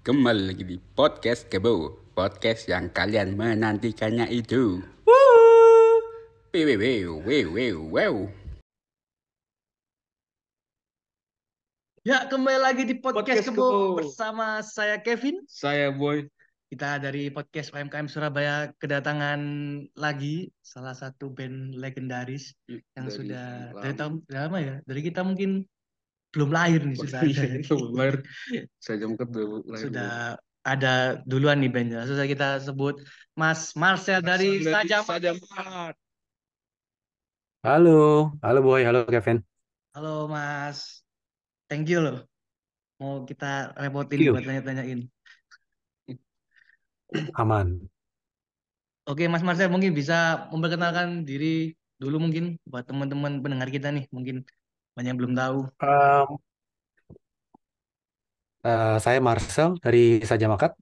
Kembali 0.00 0.48
lagi 0.48 0.64
di 0.64 0.76
podcast 0.80 1.44
Kebo 1.52 1.92
Podcast 2.16 2.64
yang 2.66 2.88
kalian 2.88 3.36
menantikannya 3.36 4.32
itu 4.32 4.80
Wew, 6.50 6.66
wew, 6.66 7.22
wew, 7.22 7.46
wew, 7.54 7.76
wew. 7.86 8.14
Ya, 12.02 12.26
kembali 12.26 12.58
lagi 12.58 12.82
di 12.88 12.96
podcast, 12.98 13.44
Podcast 13.44 13.46
Kebo 13.46 13.60
Kebo. 13.62 13.96
bersama 14.02 14.64
saya 14.64 14.98
Kevin. 14.98 15.44
Saya 15.46 15.92
Boy. 15.94 16.26
Kita 16.66 16.98
dari 16.98 17.30
podcast 17.30 17.70
UMKM 17.70 18.06
Surabaya 18.06 18.70
kedatangan 18.78 19.38
lagi 19.94 20.50
salah 20.62 20.94
satu 20.94 21.30
band 21.30 21.74
legendaris 21.74 22.54
yang 22.94 23.06
Dari 23.06 23.14
sudah 23.14 23.46
lama. 23.74 23.82
dari 23.82 23.94
tahun 23.94 24.14
lama 24.26 24.58
ya. 24.58 24.74
Dari 24.86 25.00
kita 25.02 25.20
mungkin 25.22 25.66
belum 26.30 26.50
lahir 26.54 26.80
nih 26.86 26.96
sudah 26.98 27.20
ada. 27.22 27.44
Itu 27.62 27.76
lahir. 27.94 28.16
Saya 28.78 28.96
jam 29.02 29.18
kedua 29.18 29.66
lahir. 29.66 29.90
sudah 29.90 30.38
ada 30.62 31.18
duluan 31.26 31.58
nih 31.58 31.70
bandnya. 31.72 32.06
Saja 32.06 32.24
kita 32.28 32.62
sebut 32.62 33.02
Mas 33.34 33.74
Marcel 33.74 34.22
dari 34.22 34.62
Saja 34.62 35.02
Sajamat. 35.02 35.94
Halo, 37.60 38.32
halo 38.40 38.60
Boy, 38.64 38.86
halo 38.86 39.04
Kevin. 39.04 39.44
Halo 39.92 40.30
Mas. 40.30 41.04
Thank 41.68 41.90
you 41.92 42.00
loh. 42.00 42.18
Mau 43.00 43.24
kita 43.24 43.72
repotin 43.76 44.32
buat 44.32 44.44
tanya-tanyain. 44.44 45.08
Aman. 47.36 47.90
Oke, 49.08 49.26
Mas 49.26 49.42
Marcel 49.42 49.72
mungkin 49.72 49.96
bisa 49.96 50.46
memperkenalkan 50.54 51.26
diri 51.26 51.74
dulu 52.00 52.22
mungkin 52.22 52.56
buat 52.64 52.86
teman-teman 52.86 53.42
pendengar 53.44 53.68
kita 53.68 53.92
nih, 53.92 54.06
mungkin 54.14 54.46
banyak 55.00 55.16
yang 55.16 55.20
belum 55.20 55.32
tahu. 55.32 55.58
Em, 55.80 56.36
eh, 58.68 58.96
saya 59.04 59.18
Marcel 59.24 59.70
dari 59.80 60.20
Saja 60.28 60.46
Makat. 60.52 60.72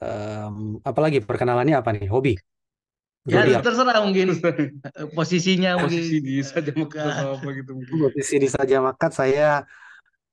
Em, 0.00 0.80
apalagi 0.82 1.18
perkenalannya 1.22 1.76
apa 1.78 1.90
nih? 1.94 2.08
Hobi? 2.10 2.34
Ya, 3.30 3.38
Zodiak. 3.38 3.62
terserah 3.62 4.02
mungkin 4.02 4.26
eh, 4.34 5.06
posisinya 5.16 5.78
Posisi 5.78 6.18
mungkin. 6.18 6.26
di 6.26 6.34
Sajamat 6.42 6.74
Bukan. 6.90 7.06
atau 7.06 7.28
apa 7.38 7.48
gitu 7.54 7.70
mungkin. 7.78 7.94
Posisi 8.10 8.34
di 8.42 8.48
Saja 8.50 8.76
Makat 8.82 9.12
saya 9.14 9.48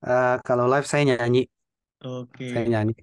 eh, 0.02 0.36
kalau 0.42 0.66
live 0.66 0.88
saya 0.90 1.04
nyanyi, 1.06 1.46
Oke. 2.02 2.50
saya 2.50 2.66
nyanyi. 2.66 2.94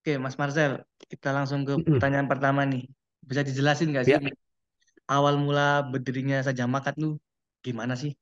Oke, 0.00 0.12
Mas 0.18 0.34
Marcel, 0.40 0.72
kita 1.10 1.28
langsung 1.36 1.60
ke 1.68 1.72
pertanyaan 1.78 2.26
pertama 2.32 2.60
nih. 2.66 2.82
Bisa 3.28 3.42
dijelasin 3.46 3.92
nggak 3.92 4.04
sih 4.08 4.14
Ya. 4.16 4.41
Awal 5.16 5.34
mula 5.44 5.62
berdirinya 5.92 6.36
Saja 6.46 6.64
Makat 6.74 6.94
lu 7.02 7.08
gimana 7.66 7.94
sih? 8.02 8.12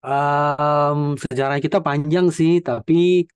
Em, 0.00 0.98
sejarah 1.22 1.58
kita 1.64 1.78
panjang 1.86 2.26
sih, 2.38 2.52
tapi 2.68 3.28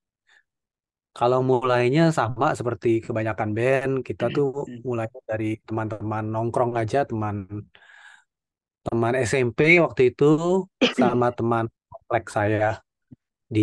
kalau 1.17 1.39
mulainya 1.49 2.01
sama 2.17 2.45
seperti 2.59 2.87
kebanyakan 3.05 3.49
band, 3.57 3.93
kita 4.07 4.23
tuh 4.35 4.47
mulai 4.87 5.07
dari 5.29 5.45
teman-teman 5.67 6.23
nongkrong 6.33 6.73
aja, 6.81 6.97
teman 7.09 7.35
teman 8.85 9.13
SMP 9.29 9.59
waktu 9.85 10.01
itu 10.13 10.25
sama 10.99 11.27
teman 11.37 11.65
komplek 11.91 12.23
saya 12.35 12.83
di 13.55 13.61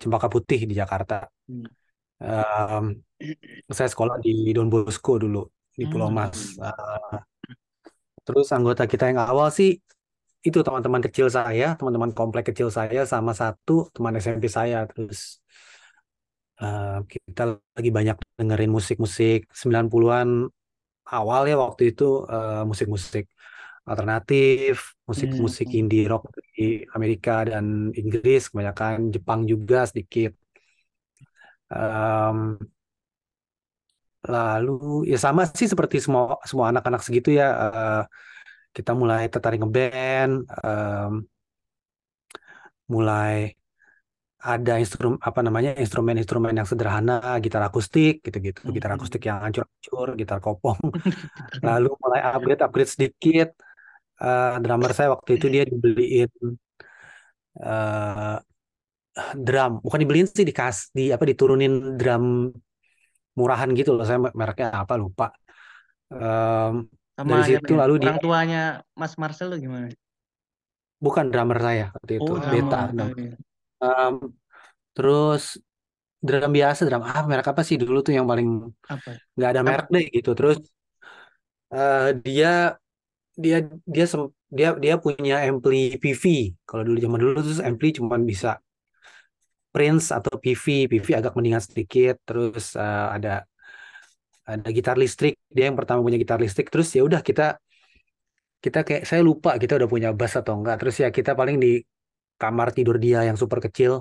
Cempaka 0.00 0.28
Putih 0.34 0.60
di 0.70 0.74
Jakarta. 0.80 1.14
Hmm. 1.48 1.66
Em, 2.22 2.84
saya 3.76 3.88
sekolah 3.92 4.16
di 4.24 4.30
Don 4.56 4.68
Bosco 4.72 5.12
dulu 5.22 5.38
di 5.78 5.84
Pulau 5.90 6.08
Hmm. 6.08 6.16
Mas. 6.18 6.38
Eh, 6.66 7.18
terus 8.26 8.46
anggota 8.56 8.84
kita 8.92 9.04
yang 9.10 9.20
awal 9.30 9.48
sih 9.58 9.70
itu 10.48 10.58
teman-teman 10.66 11.02
kecil 11.06 11.28
saya, 11.38 11.66
teman-teman 11.78 12.12
komplek 12.18 12.44
kecil 12.54 12.68
saya 12.78 13.02
sama 13.12 13.32
satu 13.42 13.90
teman 13.94 14.14
SMP 14.22 14.46
saya. 14.58 14.78
Terus 14.90 15.40
eh, 16.62 16.98
kita 17.12 17.42
lagi 17.76 17.90
banyak 17.98 18.16
dengerin 18.38 18.70
musik-musik 18.76 19.38
90-an 19.60 20.28
awal 21.16 21.42
ya 21.50 21.56
waktu 21.64 21.82
itu 21.92 22.04
eh, 22.32 22.62
musik-musik 22.70 23.24
alternatif, 23.90 24.74
musik-musik 25.08 25.66
Hmm. 25.68 25.78
indie 25.80 26.04
rock 26.12 26.24
di 26.56 26.62
Amerika 26.96 27.32
dan 27.50 27.66
Inggris, 28.00 28.42
kebanyakan 28.50 28.96
Jepang 29.14 29.40
juga 29.52 29.78
sedikit. 29.90 30.32
Em, 31.70 32.58
lalu 34.34 34.70
ya 35.10 35.16
sama 35.24 35.42
sih 35.58 35.68
seperti 35.72 35.96
semua 36.04 36.22
semua 36.50 36.66
anak-anak 36.72 37.00
segitu 37.06 37.28
ya. 37.40 37.46
eh, 37.64 38.00
kita 38.76 38.92
mulai 39.00 39.22
tertarik 39.32 39.58
ngeband, 39.62 40.32
em, 40.66 41.12
mulai 42.88 43.54
ada 44.52 44.72
instrum 44.82 45.12
apa 45.28 45.40
namanya 45.46 45.70
instrumen-instrumen 45.82 46.54
yang 46.58 46.68
sederhana, 46.70 47.12
gitar 47.44 47.62
akustik 47.68 48.12
gitu-gitu, 48.26 48.60
gitar 48.76 48.90
Hmm. 48.94 48.98
akustik 49.02 49.22
yang 49.28 49.38
hancur-hancur, 49.44 50.06
gitar 50.20 50.38
kopong. 50.44 50.78
Lalu 51.68 51.88
mulai 52.02 52.20
upgrade 52.28 52.62
upgrade 52.66 52.90
sedikit. 52.94 53.48
Eh, 54.22 54.52
drummer 54.64 54.90
saya 54.96 55.08
waktu 55.16 55.30
itu 55.38 55.46
dia 55.54 55.64
dibeliin 55.70 56.30
eh, 57.64 58.38
drum, 59.34 59.72
bukan 59.84 59.98
dibeliin 60.02 60.28
sih 60.30 60.44
dikas 60.46 60.76
di 60.96 61.10
apa 61.14 61.24
diturunin 61.26 61.98
drum 61.98 62.24
murahan 63.38 63.68
gitu 63.78 63.90
loh. 63.96 64.04
Saya 64.08 64.18
mereknya 64.40 64.68
apa 64.82 64.94
lupa. 65.02 65.24
Em, 66.12 66.74
Sama 67.16 67.36
dari 67.36 67.42
situ 67.48 67.70
ya? 67.74 67.80
lalu 67.82 67.94
dia 68.04 68.12
orang 68.12 68.18
tuanya 68.22 68.58
Mas 69.00 69.14
Marcel 69.20 69.50
gimana? 69.64 69.88
bukan 71.04 71.24
drummer 71.32 71.58
saya 71.66 71.84
waktu 71.96 72.12
itu, 72.20 72.30
Oh, 72.30 72.40
beta. 72.52 72.76
Em, 73.84 74.14
terus 74.96 75.42
drum 76.26 76.52
biasa, 76.58 76.80
drum 76.88 77.02
ah 77.10 77.22
merek 77.30 77.46
apa 77.52 77.62
sih 77.68 77.76
dulu 77.82 77.98
tuh 78.06 78.12
yang 78.18 78.26
paling 78.32 78.48
Apa? 78.88 79.20
nggak 79.36 79.50
ada 79.52 79.62
merek 79.68 79.86
deh 79.94 80.04
gitu. 80.16 80.30
Terus 80.38 80.56
eh, 81.72 82.08
dia 82.24 82.48
dia 83.44 83.56
dia 83.94 84.04
dia 84.58 84.68
dia 84.84 84.94
punya 85.04 85.34
ampli 85.48 85.78
PV. 86.02 86.24
Kalau 86.68 86.82
dulu 86.88 86.98
zaman 87.04 87.18
dulu 87.22 87.32
tuh 87.46 87.56
ampli 87.68 87.88
cuma 87.98 88.16
bisa 88.30 88.48
Prince 89.72 90.06
atau 90.18 90.32
PV. 90.42 90.66
PV 90.90 91.08
agak 91.20 91.32
mendingan 91.36 91.62
sedikit. 91.68 92.14
Terus 92.28 92.74
eh, 92.76 93.06
ada 93.16 93.30
ada 94.48 94.68
gitar 94.72 94.96
listrik. 95.02 95.34
Dia 95.54 95.68
yang 95.68 95.76
pertama 95.78 96.00
punya 96.06 96.18
gitar 96.22 96.38
listrik. 96.40 96.66
Terus 96.72 96.88
ya 96.96 97.02
udah 97.08 97.20
kita 97.20 97.60
kita 98.64 98.78
kayak 98.86 99.02
saya 99.08 99.20
lupa 99.28 99.50
kita 99.62 99.72
udah 99.78 99.88
punya 99.94 100.08
bass 100.18 100.34
atau 100.40 100.52
enggak. 100.58 100.76
Terus 100.82 100.96
ya 101.02 101.08
kita 101.18 101.30
paling 101.38 101.56
di 101.64 101.68
kamar 102.42 102.68
tidur 102.76 102.96
dia 103.04 103.18
yang 103.28 103.36
super 103.42 103.58
kecil. 103.66 103.92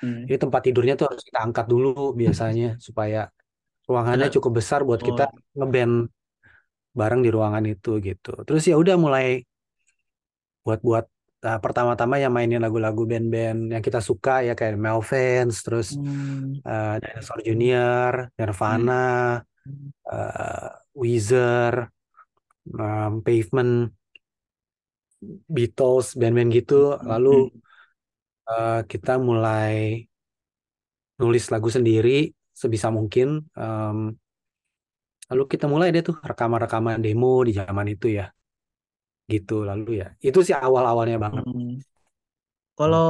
Hmm. 0.00 0.28
Jadi 0.28 0.38
tempat 0.44 0.60
tidurnya 0.66 0.94
tuh 1.00 1.06
harus 1.10 1.24
kita 1.28 1.40
angkat 1.46 1.66
dulu 1.72 1.88
biasanya 2.20 2.66
supaya 2.86 3.18
ruangannya 3.90 4.28
cukup 4.34 4.52
besar 4.60 4.80
buat 4.88 5.02
kita 5.02 5.24
Oh. 5.32 5.58
ngeband 5.58 5.94
bareng 6.98 7.20
di 7.24 7.30
ruangan 7.36 7.64
itu 7.72 7.90
gitu. 8.06 8.30
Terus 8.46 8.62
ya 8.70 8.74
udah 8.82 8.96
mulai 9.04 9.26
buat-buat 10.64 11.04
nah, 11.46 11.56
pertama-tama 11.64 12.14
yang 12.22 12.32
mainin 12.34 12.58
lagu-lagu 12.66 13.02
band-band 13.10 13.60
yang 13.72 13.82
kita 13.86 14.00
suka 14.08 14.42
ya 14.46 14.52
kayak 14.58 14.74
Melvins, 14.84 15.56
terus 15.64 15.88
Hmm. 15.94 16.58
eh, 16.66 16.94
Dinosaur 17.02 17.40
Junior, 17.46 18.12
Nirvana, 18.38 18.94
Hmm. 19.66 19.90
eh, 20.10 20.68
Weezer, 21.00 21.74
em, 22.66 23.12
Pavement, 23.26 23.72
Beatles, 25.54 26.06
band-band 26.20 26.50
gitu. 26.58 26.74
Lalu 27.10 27.50
eh, 28.50 28.80
kita 28.90 29.12
mulai 29.28 30.06
nulis 31.20 31.44
lagu 31.52 31.68
sendiri 31.72 32.32
sebisa 32.52 32.88
mungkin. 32.92 33.44
Em, 33.56 33.98
lalu 35.30 35.42
kita 35.52 35.66
mulai 35.66 35.88
deh 35.94 36.02
tuh 36.06 36.16
rekaman-rekaman 36.22 37.02
demo 37.02 37.42
di 37.46 37.52
zaman 37.58 37.86
itu 37.94 38.06
ya. 38.18 38.26
Gitu 39.32 39.54
lalu 39.68 39.88
ya. 40.00 40.06
Itu 40.22 40.38
sih 40.46 40.54
awal-awalnya 40.54 41.18
banget. 41.24 41.42
Hmm. 41.46 41.82
Kalau 42.78 43.06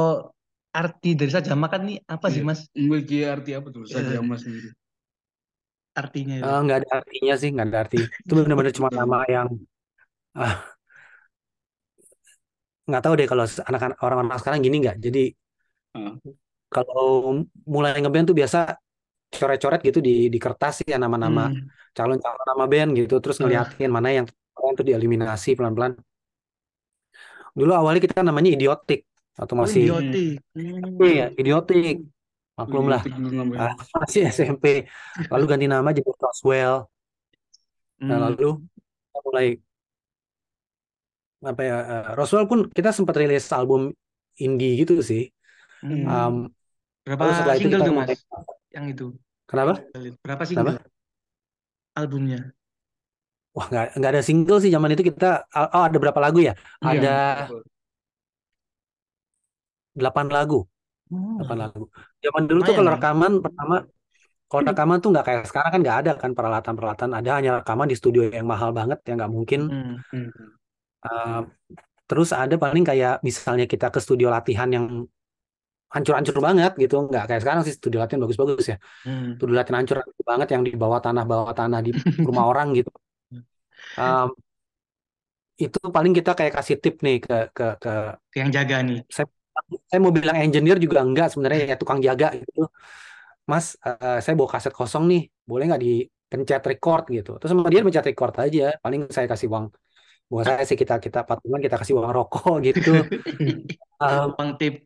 arti 0.76 1.08
dari 1.18 1.30
Saja 1.32 1.52
Makan 1.56 1.80
nih 1.88 1.96
apa 2.14 2.26
sih 2.32 2.40
Iya. 2.44 2.48
Mas? 2.48 2.60
Memiliki 2.76 3.16
arti 3.24 3.50
apa 3.58 3.68
tuh 3.74 3.82
Iya. 3.88 3.94
Sajamat 4.00 4.38
sendiri? 4.44 4.68
Artinya 5.96 6.34
itu. 6.38 6.44
Eh, 6.44 6.58
nggak 6.64 6.76
ada 6.80 6.88
artinya 7.00 7.34
sih, 7.40 7.48
nggak 7.54 7.66
ada 7.68 7.78
arti. 7.84 7.96
Itu 8.24 8.32
benar-benar 8.36 8.72
cuma 8.76 8.88
nama 9.00 9.18
yang 9.34 9.48
ah, 10.36 10.54
nggak 12.88 13.02
tahu 13.04 13.12
deh 13.18 13.26
kalau 13.30 13.44
anak-anak 13.68 13.96
orang-orang 14.04 14.38
sekarang 14.42 14.60
gini 14.66 14.76
nggak. 14.82 14.96
Jadi 15.04 15.20
Ah. 15.96 16.12
kalau 16.74 17.40
mulai 17.74 17.96
ngeband 18.02 18.26
tuh 18.30 18.36
biasa 18.40 18.58
coret-coret 19.32 19.80
gitu 19.88 19.98
di 20.08 20.28
di 20.34 20.38
kertas 20.44 20.74
ya 20.92 20.96
nama-nama 21.04 21.48
Hmm. 21.52 21.66
calon-calon 21.96 22.46
nama 22.52 22.64
band 22.72 22.90
gitu, 23.00 23.14
terus 23.22 23.36
Ah. 23.38 23.42
ngeliatin 23.44 23.90
mana 23.96 24.08
yang 24.16 24.26
keren 24.56 24.74
tuh 24.78 24.86
dieliminasi 24.88 25.50
pelan-pelan. 25.58 25.92
Dulu 27.58 27.72
awalnya 27.72 28.00
kita 28.04 28.20
namanya 28.20 28.50
idiotik 28.56 29.00
atau 29.40 29.54
Oh, 29.56 29.60
masih 29.64 29.80
idiotik. 29.84 30.28
Hmm. 30.56 31.00
iya 31.04 31.24
idiotik, 31.40 31.94
maklum 32.58 32.86
lah 32.92 33.00
Idiotik 33.00 33.12
dulu 33.20 33.28
namanya. 33.40 33.60
Ah, 33.68 33.72
masih 34.04 34.20
SMP. 34.32 34.64
Lalu 35.32 35.44
ganti 35.50 35.66
nama 35.68 35.88
jadi 35.96 36.10
Roswell. 36.24 36.74
Nah 38.06 38.16
Hmm. 38.16 38.24
lalu 38.28 38.48
kita 39.08 39.18
mulai 39.26 39.46
apa 41.44 41.62
ya 41.68 41.76
eh, 41.92 42.02
Roswell 42.16 42.48
pun 42.50 42.58
kita 42.72 42.90
sempat 42.96 43.14
rilis 43.20 43.44
album 43.52 43.92
indie 44.40 44.72
gitu 44.82 45.00
sih 45.04 45.30
Hmm. 45.84 46.08
Um, 46.08 46.34
Berapa 47.04 47.36
setelah 47.36 47.54
itu 47.60 47.68
single 47.68 47.80
kita 47.84 47.86
tuh 47.86 47.94
Mas? 48.00 48.08
Yang 48.74 48.86
itu. 48.96 49.06
kenapa? 49.46 49.72
Berapa 50.24 50.42
Kenapa? 50.42 50.44
single 50.48 50.76
albumnya? 51.94 52.55
Wah 53.56 53.66
nggak 53.70 53.84
nggak 53.98 54.10
ada 54.12 54.22
single 54.28 54.58
sih 54.62 54.70
zaman 54.74 54.92
itu 54.92 55.02
kita 55.10 55.26
oh 55.76 55.82
ada 55.88 55.96
berapa 56.02 56.20
lagu 56.24 56.38
ya? 56.48 56.52
Iya, 56.84 56.88
Ada 56.92 57.10
delapan 59.96 60.26
lagu, 60.28 60.60
Oh, 61.06 61.38
delapan 61.38 61.58
lagu. 61.70 61.82
Zaman 62.24 62.42
dulu 62.50 62.60
tuh 62.66 62.74
kalau 62.74 62.90
dong. 62.90 62.96
rekaman 62.98 63.32
pertama 63.44 63.74
kalau 64.50 64.62
rekaman 64.70 64.98
tuh 65.02 65.10
nggak 65.14 65.26
kayak 65.28 65.42
sekarang 65.50 65.70
kan 65.74 65.80
nggak 65.84 65.98
ada 66.04 66.12
kan 66.22 66.30
peralatan-peralatan 66.38 67.10
ada 67.18 67.30
hanya 67.38 67.50
rekaman 67.62 67.86
di 67.92 67.96
studio 68.00 68.22
yang 68.30 68.46
mahal 68.46 68.70
banget 68.78 68.98
yang 69.08 69.16
nggak 69.20 69.32
mungkin 69.36 69.60
Hmm. 69.72 69.94
Hmm. 70.12 70.30
Uh, 71.06 71.40
terus 72.10 72.30
ada 72.34 72.56
paling 72.64 72.84
kayak 72.90 73.22
misalnya 73.26 73.66
kita 73.72 73.86
ke 73.94 74.00
studio 74.04 74.28
latihan 74.36 74.68
yang 74.76 74.86
hancur-hancur 75.94 76.36
banget 76.46 76.72
gitu 76.82 76.94
nggak 77.08 77.22
kayak 77.30 77.40
sekarang 77.42 77.62
sih 77.66 77.74
studio 77.78 77.98
latihan 78.02 78.20
bagus-bagus 78.24 78.66
ya 78.72 78.76
Hmm. 79.06 79.38
studio 79.38 79.54
latihan 79.58 79.78
hancur 79.80 79.98
banget 80.30 80.48
yang 80.54 80.62
di 80.66 80.72
bawah 80.82 81.00
tanah 81.04 81.24
bawah 81.30 81.52
tanah 81.58 81.80
di 81.86 81.90
rumah 82.28 82.44
orang 82.50 82.68
gitu 82.78 82.90
Um, 83.96 84.28
itu 85.56 85.78
paling 85.96 86.12
kita 86.12 86.30
kayak 86.36 86.52
kasih 86.60 86.76
tip 86.82 86.94
nih 87.00 87.16
ke 87.24 87.34
ke 87.56 87.64
ke 87.82 87.90
Yang 88.36 88.50
jaga 88.56 88.76
nih. 88.84 88.98
saya 89.08 89.26
saya 89.88 89.98
mau 90.04 90.12
bilang 90.12 90.36
engineer 90.36 90.76
juga 90.76 91.00
enggak 91.00 91.32
sebenarnya 91.32 91.60
ya 91.72 91.76
tukang 91.80 92.00
jaga 92.04 92.28
gitu. 92.36 92.68
Mas 93.50 93.66
eh, 93.86 94.18
saya 94.24 94.34
bawa 94.38 94.50
kaset 94.54 94.72
kosong 94.76 95.04
nih 95.10 95.22
boleh 95.48 95.64
nggak 95.70 95.82
dipencet 95.86 96.62
record 96.70 97.02
gitu? 97.16 97.30
Terus 97.40 97.50
sama 97.52 97.70
dia 97.72 97.80
pencet 97.80 98.04
record 98.10 98.34
aja 98.44 98.62
paling 98.84 99.00
saya 99.08 99.26
kasih 99.32 99.48
uang. 99.52 99.66
Buat 100.30 100.44
saya 100.48 100.62
sih 100.68 100.76
kita 100.82 100.94
kita 101.04 101.18
patungan 101.28 101.60
kita 101.64 101.76
kasih 101.80 101.94
uang 101.96 102.12
rokok 102.12 102.56
gitu. 102.68 102.90
Um, 104.02 104.26
Bang 104.36 104.50
tip. 104.60 104.84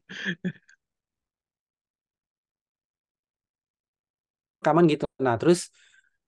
rekaman 4.60 4.84
gitu. 4.92 5.04
Nah 5.24 5.34
terus 5.40 5.72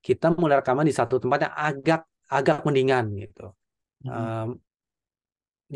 kita 0.03 0.33
mulai 0.35 0.59
rekaman 0.61 0.87
di 0.89 0.95
satu 0.95 1.21
tempat 1.23 1.39
yang 1.49 1.55
agak 1.55 2.01
agak 2.39 2.59
mendingan 2.67 3.05
gitu. 3.23 3.45
Hmm. 4.05 4.13
Um, 4.13 4.49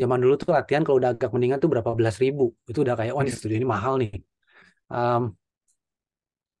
zaman 0.01 0.17
dulu 0.23 0.33
tuh 0.41 0.49
latihan 0.57 0.81
kalau 0.85 0.97
udah 1.01 1.11
agak 1.15 1.29
mendingan 1.33 1.59
tuh 1.63 1.69
berapa 1.73 1.91
belas 1.99 2.15
ribu. 2.23 2.43
Itu 2.69 2.79
udah 2.85 2.95
kayak 2.99 3.13
wah 3.15 3.25
di 3.27 3.33
studio 3.33 3.55
ini 3.59 3.67
mahal 3.75 3.93
nih. 4.01 4.11
Um, 4.93 5.21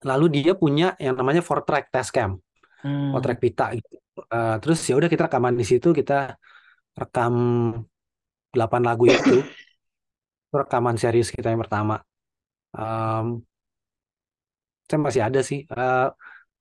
lalu 0.09 0.25
dia 0.41 0.53
punya 0.61 0.93
yang 1.01 1.15
namanya 1.19 1.41
four 1.41 1.59
track 1.67 1.89
test 1.93 2.11
cam 2.15 2.31
Hmm. 2.77 3.09
four 3.09 3.21
track 3.25 3.41
pita 3.41 3.73
gitu. 3.73 3.97
Uh, 4.29 4.61
terus 4.61 4.77
ya 4.85 4.93
udah 4.93 5.09
kita 5.09 5.25
rekaman 5.25 5.57
di 5.57 5.65
situ 5.65 5.89
kita 5.97 6.37
rekam 6.93 7.33
8 8.53 8.81
lagu 8.85 9.03
itu. 9.09 9.41
Itu 10.47 10.55
rekaman 10.61 10.95
serius 11.01 11.29
kita 11.35 11.47
yang 11.51 11.61
pertama. 11.63 11.95
Um, 12.77 13.43
saya 14.87 14.99
masih 15.03 15.21
ada 15.27 15.39
sih. 15.49 15.59
Uh, 15.67 16.07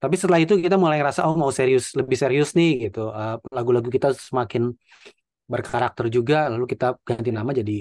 tapi 0.03 0.15
setelah 0.21 0.41
itu 0.45 0.55
kita 0.65 0.77
mulai 0.83 0.97
ngerasa 1.01 1.21
oh 1.29 1.35
mau 1.41 1.51
serius 1.59 1.85
lebih 1.99 2.17
serius 2.23 2.51
nih 2.59 2.71
gitu 2.89 3.01
Uh, 3.21 3.37
lagu-lagu 3.57 3.89
kita 3.97 4.09
semakin 4.29 4.63
berkarakter 5.53 6.07
juga 6.17 6.37
lalu 6.53 6.65
kita 6.73 6.87
ganti 7.09 7.31
nama 7.39 7.51
jadi 7.61 7.73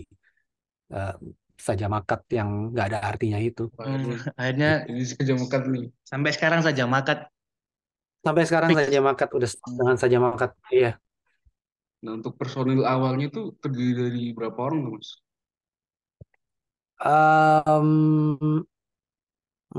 uh, 0.95 1.15
saja 1.67 1.85
makat 1.95 2.21
yang 2.37 2.49
nggak 2.73 2.85
ada 2.93 2.99
artinya 3.09 3.39
itu 3.49 3.63
Hmm. 3.83 4.15
Akhirnya 4.39 4.67
Ini 4.89 5.03
saja 5.11 5.33
makan 5.41 5.61
nih. 5.73 5.85
sampai 6.11 6.29
sekarang 6.35 6.61
saja 6.67 6.83
makat. 6.95 7.17
sampai 8.25 8.43
sekarang 8.49 8.71
Fix. 8.71 8.77
saja 8.79 8.99
makat 9.07 9.29
udah 9.37 9.49
stuck 9.53 9.71
dengan 9.79 9.97
saja 10.01 10.17
makat 10.25 10.51
iya 10.75 10.89
Nah, 12.03 12.13
untuk 12.19 12.33
personil 12.41 12.81
awalnya 12.93 13.27
tuh 13.35 13.45
terdiri 13.61 13.91
dari 14.01 14.21
berapa 14.37 14.59
orang 14.67 14.79
tuh, 14.85 14.93
Mas? 14.95 15.09
Em, 16.99 18.65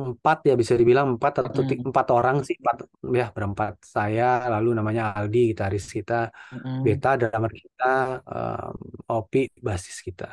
empat 0.00 0.36
ya 0.48 0.52
bisa 0.62 0.74
dibilang 0.80 1.06
empat 1.14 1.32
atau 1.40 1.60
Hmm. 1.60 1.86
empat 1.88 2.06
orang 2.16 2.36
sih 2.46 2.56
empat 2.60 2.76
ya 3.20 3.24
berempat 3.36 3.72
saya 3.94 4.22
lalu 4.52 4.68
namanya 4.78 5.02
Aldi 5.18 5.38
gitaris 5.50 5.84
kita 5.96 6.12
Hmm. 6.50 6.86
Beta 6.86 7.08
drummer 7.20 7.52
kita 7.62 7.84
em, 8.32 8.74
Opi 9.16 9.38
basis 9.68 9.96
kita 10.06 10.24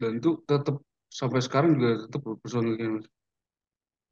Dan 0.00 0.12
itu 0.22 0.30
tetap 0.50 0.76
sampai 1.18 1.40
sekarang 1.46 1.70
juga 1.78 1.90
tetap 2.06 2.20
personilnya, 2.42 2.86
Mas. 2.94 3.06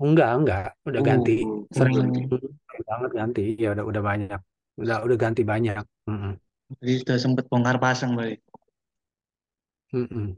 enggak 0.03 0.29
enggak 0.39 0.61
udah 0.89 1.01
Oh, 1.01 1.09
ganti 1.09 1.33
sering 1.77 1.97
ganti. 1.99 2.23
banget 2.91 3.11
ganti 3.19 3.41
ya 3.63 3.67
udah 3.75 3.85
udah 3.91 4.03
banyak 4.11 4.41
udah 4.81 4.97
udah 5.07 5.17
ganti 5.25 5.43
banyak 5.53 5.83
Mm-mm. 6.09 6.33
Jadi 6.81 6.93
sudah 7.01 7.17
sempat 7.25 7.45
bongkar 7.51 7.77
pasang 7.85 8.11
berarti. 8.17 8.37
Mm-mm. 9.95 10.37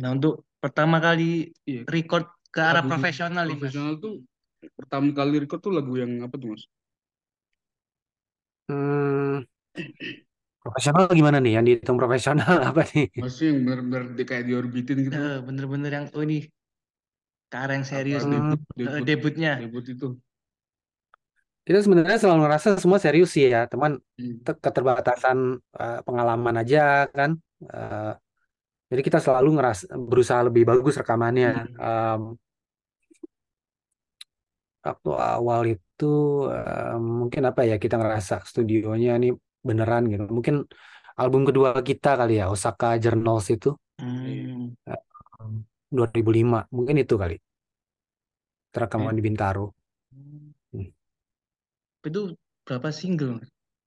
Nah 0.00 0.10
untuk 0.16 0.34
pertama 0.62 0.96
kali 1.06 1.52
Iya. 1.66 1.86
record 1.94 2.24
ke 2.56 2.60
arah 2.70 2.84
Lagu 2.84 2.90
profesional 2.90 3.44
nih 3.50 3.58
Mas. 3.64 3.76
Profesional 3.76 3.94
tuh 4.04 4.14
pertama 4.78 5.08
kali 5.18 5.34
record 5.42 5.60
tuh 5.66 5.72
lagu 5.78 5.92
yang 6.02 6.12
apa 6.26 6.36
tuh, 6.42 6.48
Mas? 6.54 6.64
Hmm, 8.68 9.42
profesional 10.64 11.04
gimana 11.18 11.38
nih 11.44 11.52
yang 11.56 11.64
dihitung 11.68 11.96
profesional 12.00 12.54
apa 12.70 12.82
nih 12.92 13.06
Maksudnya 13.20 13.48
yang 13.50 13.60
benar-benar 13.66 14.02
di, 14.18 14.22
kayak 14.28 14.44
diorbitin 14.48 14.96
gitu. 15.06 15.16
Eh, 15.16 15.38
bener-bener 15.46 15.90
yang 15.96 16.06
oh 16.16 16.22
ini 16.26 16.38
ke 17.50 17.56
arah 17.62 17.74
yang 17.78 17.86
serius 17.92 18.22
Apa, 18.22 18.30
nih. 18.30 18.40
Hmm. 18.42 18.50
debut, 18.50 18.90
Eh, 18.90 19.00
debut, 19.00 19.06
debutnya. 19.08 19.50
debut 19.60 19.84
itu. 19.94 20.06
kita 21.66 21.78
sebenarnya 21.82 22.16
selalu 22.22 22.38
ngerasa 22.46 22.68
semua 22.82 22.98
serius 23.02 23.30
sih 23.34 23.50
ya 23.50 23.66
teman 23.66 23.98
Hmm. 24.18 24.46
te- 24.46 24.58
keterbatasan 24.64 25.38
uh, 25.80 25.98
pengalaman 26.06 26.56
aja 26.62 27.06
kan 27.10 27.32
Uh, 27.56 28.12
jadi 28.92 29.02
kita 29.08 29.18
selalu 29.24 29.56
ngeras 29.56 29.88
berusaha 29.88 30.44
lebih 30.44 30.68
bagus 30.68 30.94
rekamannya 31.00 31.64
Um, 31.80 32.36
waktu 34.86 35.10
awal 35.34 35.60
itu 35.74 36.04
um, 36.50 37.02
mungkin 37.26 37.42
apa 37.50 37.60
ya 37.70 37.76
kita 37.84 37.94
ngerasa 38.00 38.34
studionya 38.50 39.10
ini 39.18 39.28
beneran 39.68 40.02
gitu 40.12 40.22
mungkin 40.36 40.54
album 41.20 41.42
kedua 41.48 41.68
kita 41.88 42.08
kali 42.20 42.32
ya 42.40 42.44
Osaka 42.54 42.86
Journals 43.04 43.46
itu 43.56 43.68
Hmm. 43.96 44.76
um, 45.40 45.52
2005 45.88 46.68
mungkin 46.76 46.96
itu 47.00 47.14
kali 47.22 47.36
rekaman 48.76 49.14
di 49.18 49.22
Bintaro 49.26 49.66
Hmm. 50.72 50.88
Itu 52.06 52.20
berapa 52.64 52.88
single? 52.94 53.42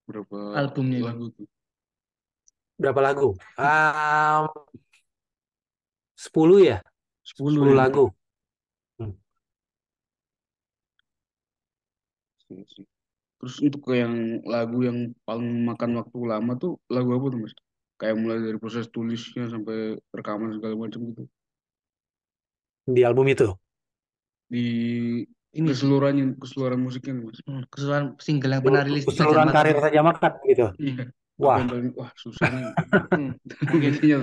Berapa 0.07 0.37
Albumnya 0.59 0.99
itu. 0.99 1.07
lagu 1.09 1.25
tuh? 1.37 1.47
berapa 2.79 2.99
lagu 3.03 3.35
um, 3.59 4.43
10 6.15 6.59
ya 6.69 6.77
10 7.23 7.55
10 7.55 7.73
ya. 7.73 7.75
lagu 7.81 8.05
Iya 12.49 12.65
sih. 12.73 12.85
Terus 13.39 13.55
untuk 13.63 13.81
ke 13.87 13.93
yang 14.03 14.43
lagu 14.43 14.83
yang 14.83 15.15
paling 15.23 15.63
makan 15.69 15.91
waktu 15.99 16.17
lama 16.27 16.51
tuh 16.59 16.71
lagu 16.91 17.09
apa 17.15 17.25
tuh, 17.33 17.39
Mas? 17.45 17.53
Kayak 17.99 18.15
mulai 18.19 18.37
dari 18.43 18.57
proses 18.59 18.85
tulisnya 18.91 19.47
sampai 19.47 19.95
rekaman 20.15 20.55
segala 20.55 20.75
macam 20.75 21.01
gitu. 21.13 21.23
di 22.89 23.01
album 23.05 23.29
itu 23.29 23.53
Di 24.49 24.65
Ini 25.49 25.65
keseluruhannya, 25.65 26.37
keseluruhan 26.37 26.81
musiknya 26.81 27.13
Mas. 27.25 27.41
hmm, 27.41 27.69
keseluruhan 27.73 28.05
single 28.21 28.53
yang 28.53 28.61
pernah 28.65 28.83
rilis 28.85 29.05
di 29.05 29.09
keseluruhan 29.13 29.49
Saja 29.49 29.57
karir 29.57 29.77
saja 29.81 29.99
makat 30.05 30.33
gitu 30.45 30.65
Iya. 30.77 31.03
wah 31.41 31.57
Apa 31.57 31.59
yang 31.61 31.69
paling, 31.69 31.87
wah 31.97 32.11
susah 32.17 32.47
nih. 32.53 32.65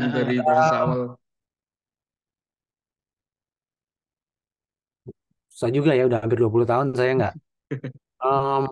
Ah, 0.02 0.10
dari 0.14 0.34
proses 0.38 0.72
awal. 0.74 1.02
susah 5.50 5.70
juga 5.72 5.90
ya 5.98 6.04
udah 6.06 6.20
hampir 6.22 6.38
20 6.38 6.66
tahun 6.68 6.94
saya 6.94 7.10
nggak 7.18 7.34
Em, 8.20 8.66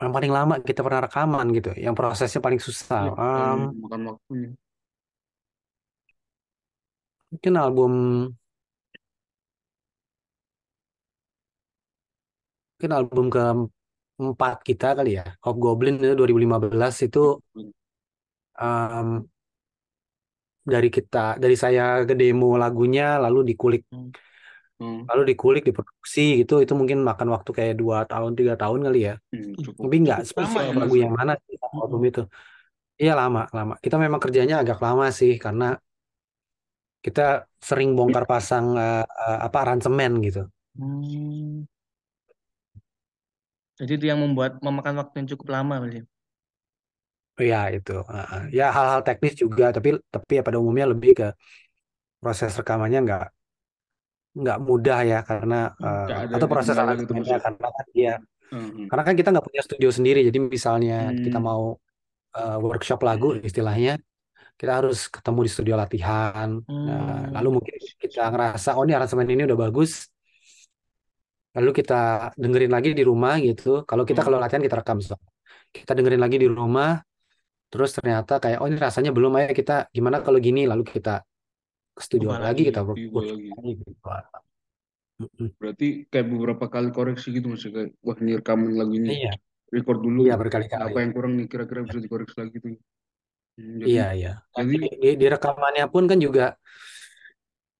yang 0.00 0.12
paling 0.16 0.32
lama 0.36 0.54
kita 0.68 0.80
pernah 0.84 1.00
rekaman 1.08 1.46
gitu 1.56 1.70
yang 1.84 1.94
prosesnya 1.96 2.40
paling 2.44 2.60
susah 2.60 3.00
Iya, 3.08 3.12
yang 3.40 3.60
makan 3.82 4.00
waktunya. 4.12 4.48
mungkin 7.30 7.54
album 7.64 7.92
mungkin 12.76 12.92
album 12.98 13.26
keempat 13.34 14.54
kita 14.68 14.86
kali 14.98 15.10
ya 15.18 15.24
Hobgoblin 15.44 15.94
itu 16.00 16.14
2015 16.18 16.94
itu 17.06 17.18
em, 18.58 19.28
dari 20.72 20.88
kita 20.96 21.38
dari 21.42 21.56
saya 21.62 22.02
ke 22.08 22.14
demo 22.18 22.58
lagunya 22.58 23.04
lalu 23.24 23.38
dikulik 23.54 23.82
Hmm, 24.76 25.08
lalu 25.08 25.22
dikulik 25.32 25.62
diproduksi 25.68 26.20
gitu 26.44 26.54
itu 26.64 26.72
mungkin 26.80 26.98
makan 27.00 27.28
waktu 27.34 27.50
kayak 27.58 27.74
dua 27.80 28.04
tahun 28.10 28.32
tiga 28.38 28.54
tahun 28.60 28.78
kali 28.86 28.98
ya 29.08 29.14
hmm, 29.32 29.52
cukup. 29.64 29.82
tapi 29.88 29.96
nggak 30.04 30.20
spesial 30.28 30.64
ya, 30.68 30.72
lagu 30.76 30.94
Mas. 30.94 31.02
yang 31.02 31.12
mana 31.18 31.32
sih 31.44 31.56
album 31.62 32.00
itu 32.10 32.20
iya 33.00 33.12
lama 33.20 33.40
lama 33.56 33.74
kita 33.84 33.96
memang 34.04 34.20
kerjanya 34.24 34.54
agak 34.62 34.78
lama 34.84 35.06
sih 35.18 35.32
karena 35.44 35.64
kita 37.04 37.22
sering 37.68 37.90
bongkar 37.96 38.24
pasang 38.28 38.66
eh, 38.76 39.04
eh, 39.06 39.38
apa 39.46 39.56
aransemen 39.64 40.12
gitu 40.26 40.42
Hmm. 40.76 41.64
Jadi 43.80 43.92
itu 43.96 44.04
yang 44.10 44.20
membuat 44.24 44.52
memakan 44.66 44.94
waktu 45.00 45.14
yang 45.20 45.28
cukup 45.32 45.46
lama 45.56 45.74
berarti. 45.80 46.00
ya 47.50 47.58
itu 47.76 47.92
eh, 48.16 48.26
eh. 48.34 48.42
ya 48.58 48.64
hal-hal 48.76 49.00
teknis 49.06 49.34
juga 49.42 49.64
tapi 49.76 49.88
tapi 50.14 50.30
ya 50.38 50.42
pada 50.46 50.58
umumnya 50.62 50.86
lebih 50.92 51.10
ke 51.20 51.24
proses 52.22 52.52
rekamannya 52.60 52.98
nggak 53.06 53.22
nggak 54.36 54.58
mudah 54.68 54.98
ya 55.10 55.18
karena 55.24 55.72
ada 55.80 56.34
atau 56.36 56.48
proses 56.52 56.76
Mas 56.76 57.28
ya. 57.28 57.38
karena 57.40 57.68
kan 57.76 57.88
dia 57.96 58.14
Hmm. 58.46 58.86
karena 58.86 59.02
kan 59.02 59.14
kita 59.18 59.28
nggak 59.34 59.46
punya 59.50 59.62
studio 59.66 59.90
sendiri 59.90 60.20
jadi 60.22 60.38
misalnya 60.38 61.10
kita 61.24 61.38
Hmm. 61.42 61.46
mau 61.50 61.64
eh, 62.38 62.58
workshop 62.62 63.00
lagu 63.02 63.34
istilahnya 63.48 63.98
kita 64.60 64.72
harus 64.78 64.98
ketemu 65.10 65.40
di 65.46 65.50
studio 65.50 65.74
latihan 65.74 66.50
Nah, 66.62 67.26
Hmm. 67.26 67.34
lalu 67.34 67.48
mungkin 67.58 67.74
kita 67.98 68.22
ngerasa 68.30 68.78
oh 68.78 68.86
ini 68.86 68.94
aransemen 68.94 69.26
ini 69.34 69.42
udah 69.50 69.58
bagus 69.66 70.06
lalu 71.56 71.70
kita 71.72 71.94
dengerin 72.36 72.72
lagi 72.76 72.88
di 72.92 73.02
rumah 73.02 73.34
gitu 73.40 73.82
kalau 73.88 74.04
kita 74.06 74.20
Hmm. 74.22 74.26
kalau 74.30 74.38
latihan 74.42 74.62
kita 74.62 74.76
rekam 74.80 74.98
so. 75.02 75.16
kita 75.74 75.92
dengerin 75.98 76.22
lagi 76.22 76.36
di 76.38 76.48
rumah 76.48 77.00
terus 77.72 77.90
ternyata 77.98 78.38
kayak 78.38 78.58
oh 78.62 78.68
ini 78.70 78.78
rasanya 78.78 79.10
belum 79.16 79.32
ayo 79.42 79.50
kita 79.52 79.90
gimana 79.90 80.22
kalau 80.22 80.38
gini 80.38 80.64
lalu 80.70 80.86
kita 80.86 81.20
ke 81.96 82.02
studio 82.06 82.28
Ubah 82.28 82.40
lagi 82.46 82.62
kita 82.68 82.80
lagi. 82.84 83.02
lagi 83.56 83.70
gitu. 83.80 83.92
Berarti 85.60 85.86
kayak 86.12 86.26
beberapa 86.32 86.64
kali 86.74 86.88
koreksi 86.96 87.26
gitu 87.36 87.46
Mas 87.52 87.64
ya, 87.64 87.70
kayak 87.76 87.90
wah 88.06 88.16
ini 88.22 88.32
rekaman 88.40 88.70
lagu 88.80 88.92
ini 89.00 89.08
Iya, 89.16 89.30
record 89.74 89.98
dulu 90.06 90.20
iya 90.28 90.34
apa 90.36 90.42
berkali-kali. 90.42 90.92
yang 91.02 91.12
kurang 91.16 91.32
nih 91.38 91.46
kira-kira 91.52 91.80
bisa 91.88 91.98
dikoreksi 92.04 92.36
lagi 92.42 92.56
tuh. 92.64 92.72
Hmm, 93.56 93.74
jadi 93.80 93.88
Iya, 93.88 94.04
iya. 94.18 94.30
jadi 94.58 94.74
Di, 95.02 95.08
di, 95.20 95.26
rekamannya 95.34 95.84
pun 95.92 96.04
kan 96.10 96.18
juga 96.26 96.44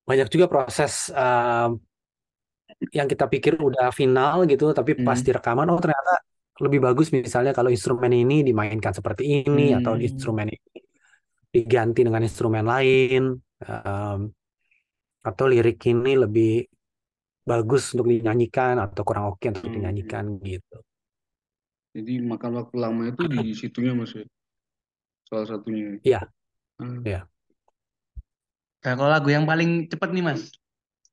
banyak 0.08 0.28
juga 0.32 0.46
proses 0.46 0.92
um, 1.11 1.70
yang 2.92 3.08
kita 3.08 3.25
pikir 3.32 3.56
udah 3.68 3.88
final 3.94 4.44
gitu, 4.50 4.64
tapi 4.76 4.92
pas 5.06 5.18
Hmm. 5.18 5.26
di 5.26 5.30
rekaman, 5.37 5.66
oh 5.73 5.78
ternyata 5.80 6.12
lebih 6.64 6.80
bagus 6.87 7.12
misalnya 7.12 7.52
kalau 7.56 7.68
instrumen 7.68 8.12
ini 8.12 8.40
dimainkan 8.49 8.92
seperti 8.96 9.44
ini 9.44 9.76
atau 9.76 9.92
Hmm. 9.96 10.04
instrumen 10.06 10.49
ini 10.56 10.78
diganti 11.54 12.00
dengan 12.06 12.23
instrumen 12.28 12.64
lain, 12.68 13.23
um, 13.64 14.20
atau 15.26 15.44
lirik 15.50 15.78
ini 15.90 16.12
lebih 16.14 16.52
bagus 17.46 17.94
untuk 17.94 18.10
dinyanyikan 18.10 18.76
atau 18.82 19.02
kurang 19.06 19.25
oke 19.32 19.46
untuk 19.50 19.66
Hmm. 19.66 19.75
dinyanyikan 19.75 20.25
gitu. 20.42 20.78
Jadi 21.96 22.12
makan 22.20 22.52
waktu 22.60 22.76
lama 22.84 23.02
itu 23.10 23.22
di 23.32 23.40
situnya 23.60 23.92
Mas 23.98 24.12
ya. 24.14 24.25
Salah 25.28 25.46
satunya. 25.50 25.98
Iya, 26.06 26.20
Ah, 26.78 27.00
iya. 27.06 27.20
Nah, 28.84 28.92
kalau 28.94 29.10
lagu 29.10 29.28
yang 29.34 29.44
paling 29.50 29.90
cepat 29.90 30.10
nih 30.14 30.25
Mas, 30.28 30.42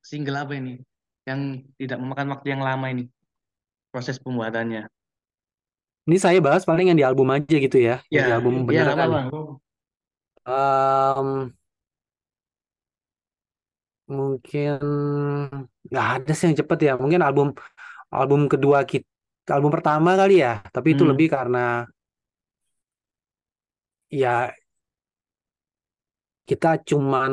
single 0.03 0.37
apa 0.43 0.53
ini? 0.59 0.81
Yang 1.29 1.41
tidak 1.79 1.97
memakan 2.03 2.27
waktu 2.33 2.47
yang 2.53 2.61
lama 2.63 2.85
ini, 2.93 3.03
proses 3.91 4.17
pembuatannya. 4.21 4.89
Ini 6.03 6.17
saya 6.19 6.39
bahas 6.43 6.67
paling 6.67 6.91
yang 6.91 6.99
di 6.99 7.05
album 7.07 7.31
aja 7.31 7.55
gitu 7.55 7.79
ya, 7.79 8.03
yang 8.11 8.23
di 8.27 8.31
Ya, 8.31 8.35
album 8.35 8.53
ya 8.67 8.83
beneran. 8.83 9.07
apa-apa. 9.07 9.63
Um, 10.43 11.55
mungkin 14.19 14.77
nggak 15.89 16.05
ada 16.13 16.31
sih 16.37 16.45
yang 16.49 16.57
cepet 16.61 16.77
ya. 16.87 16.91
Mungkin 17.03 17.21
album 17.27 17.47
album 18.17 18.41
kedua 18.53 18.79
kita, 18.91 19.49
album 19.57 19.71
pertama 19.75 20.09
kali 20.21 20.33
ya. 20.45 20.51
Tapi 20.75 20.87
itu 20.95 21.03
Hmm. 21.03 21.11
lebih 21.11 21.27
karena 21.35 21.59
ya 24.09 24.53
kita 26.49 26.71
cuman 26.89 27.31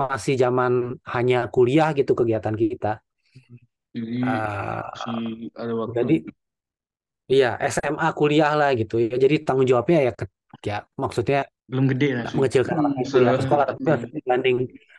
masih 0.00 0.34
zaman 0.42 0.72
hanya 1.14 1.38
kuliah 1.54 1.88
gitu 1.98 2.12
kegiatan 2.18 2.54
kita. 2.62 2.92
Jadi 3.94 4.18
Uh, 4.22 4.82
masih 4.90 5.16
ada 5.60 5.72
waktu. 5.82 5.96
jadi 5.96 6.14
iya 7.32 7.46
SMA 7.74 8.06
kuliah 8.18 8.50
lah 8.58 8.68
gitu 8.80 8.94
ya. 9.04 9.14
Jadi 9.24 9.34
tanggung 9.46 9.66
jawabnya 9.70 9.98
ya, 10.06 10.12
ke- 10.18 10.32
ya 10.70 10.74
maksudnya 11.02 11.38
Belum 11.68 11.84
gede 11.92 12.06
lah. 12.18 12.28
mengecilkan 12.36 12.76
anak 12.80 12.92
yang 13.00 13.08
Hmm, 13.12 13.12
kuliah 13.14 13.34
ke 13.36 13.42
se- 13.44 13.46
sekolah, 13.46 13.64
tapi 13.70 13.82
hmm. 13.84 14.04
dibanding 14.16 14.56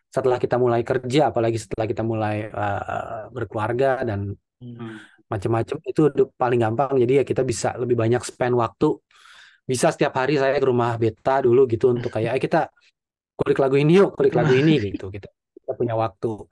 setelah 0.09 0.41
kita 0.41 0.57
mulai 0.57 0.81
kerja, 0.81 1.29
apalagi 1.29 1.61
setelah 1.61 1.85
kita 1.85 2.01
mulai 2.01 2.49
uh, 2.49 3.29
berkeluarga 3.33 4.01
dan 4.05 4.33
Hmm. 4.59 4.99
macam-macam 5.31 5.77
itu 5.87 6.01
paling 6.35 6.59
gampang. 6.59 6.91
Jadi 6.99 7.13
ya 7.15 7.23
kita 7.23 7.47
bisa 7.47 7.79
lebih 7.79 7.95
banyak 7.95 8.19
spend 8.27 8.59
waktu. 8.59 8.91
Bisa 9.63 9.87
setiap 9.87 10.19
hari 10.19 10.35
saya 10.35 10.59
ke 10.59 10.67
rumah 10.67 10.99
beta 10.99 11.39
dulu 11.39 11.63
gitu 11.63 11.95
untuk 11.95 12.11
kayak 12.11 12.35
"Ayo 12.35 12.41
kita 12.43 12.67
kulik 13.39 13.55
lagu 13.55 13.79
ini 13.79 14.03
yuk 14.03 14.19
kulik 14.19 14.35
lagu 14.35 14.51
ini 14.51 14.75
gitu. 14.91 15.07
Kita, 15.07 15.31
kita 15.31 15.71
punya 15.79 15.95
waktu. 15.95 16.43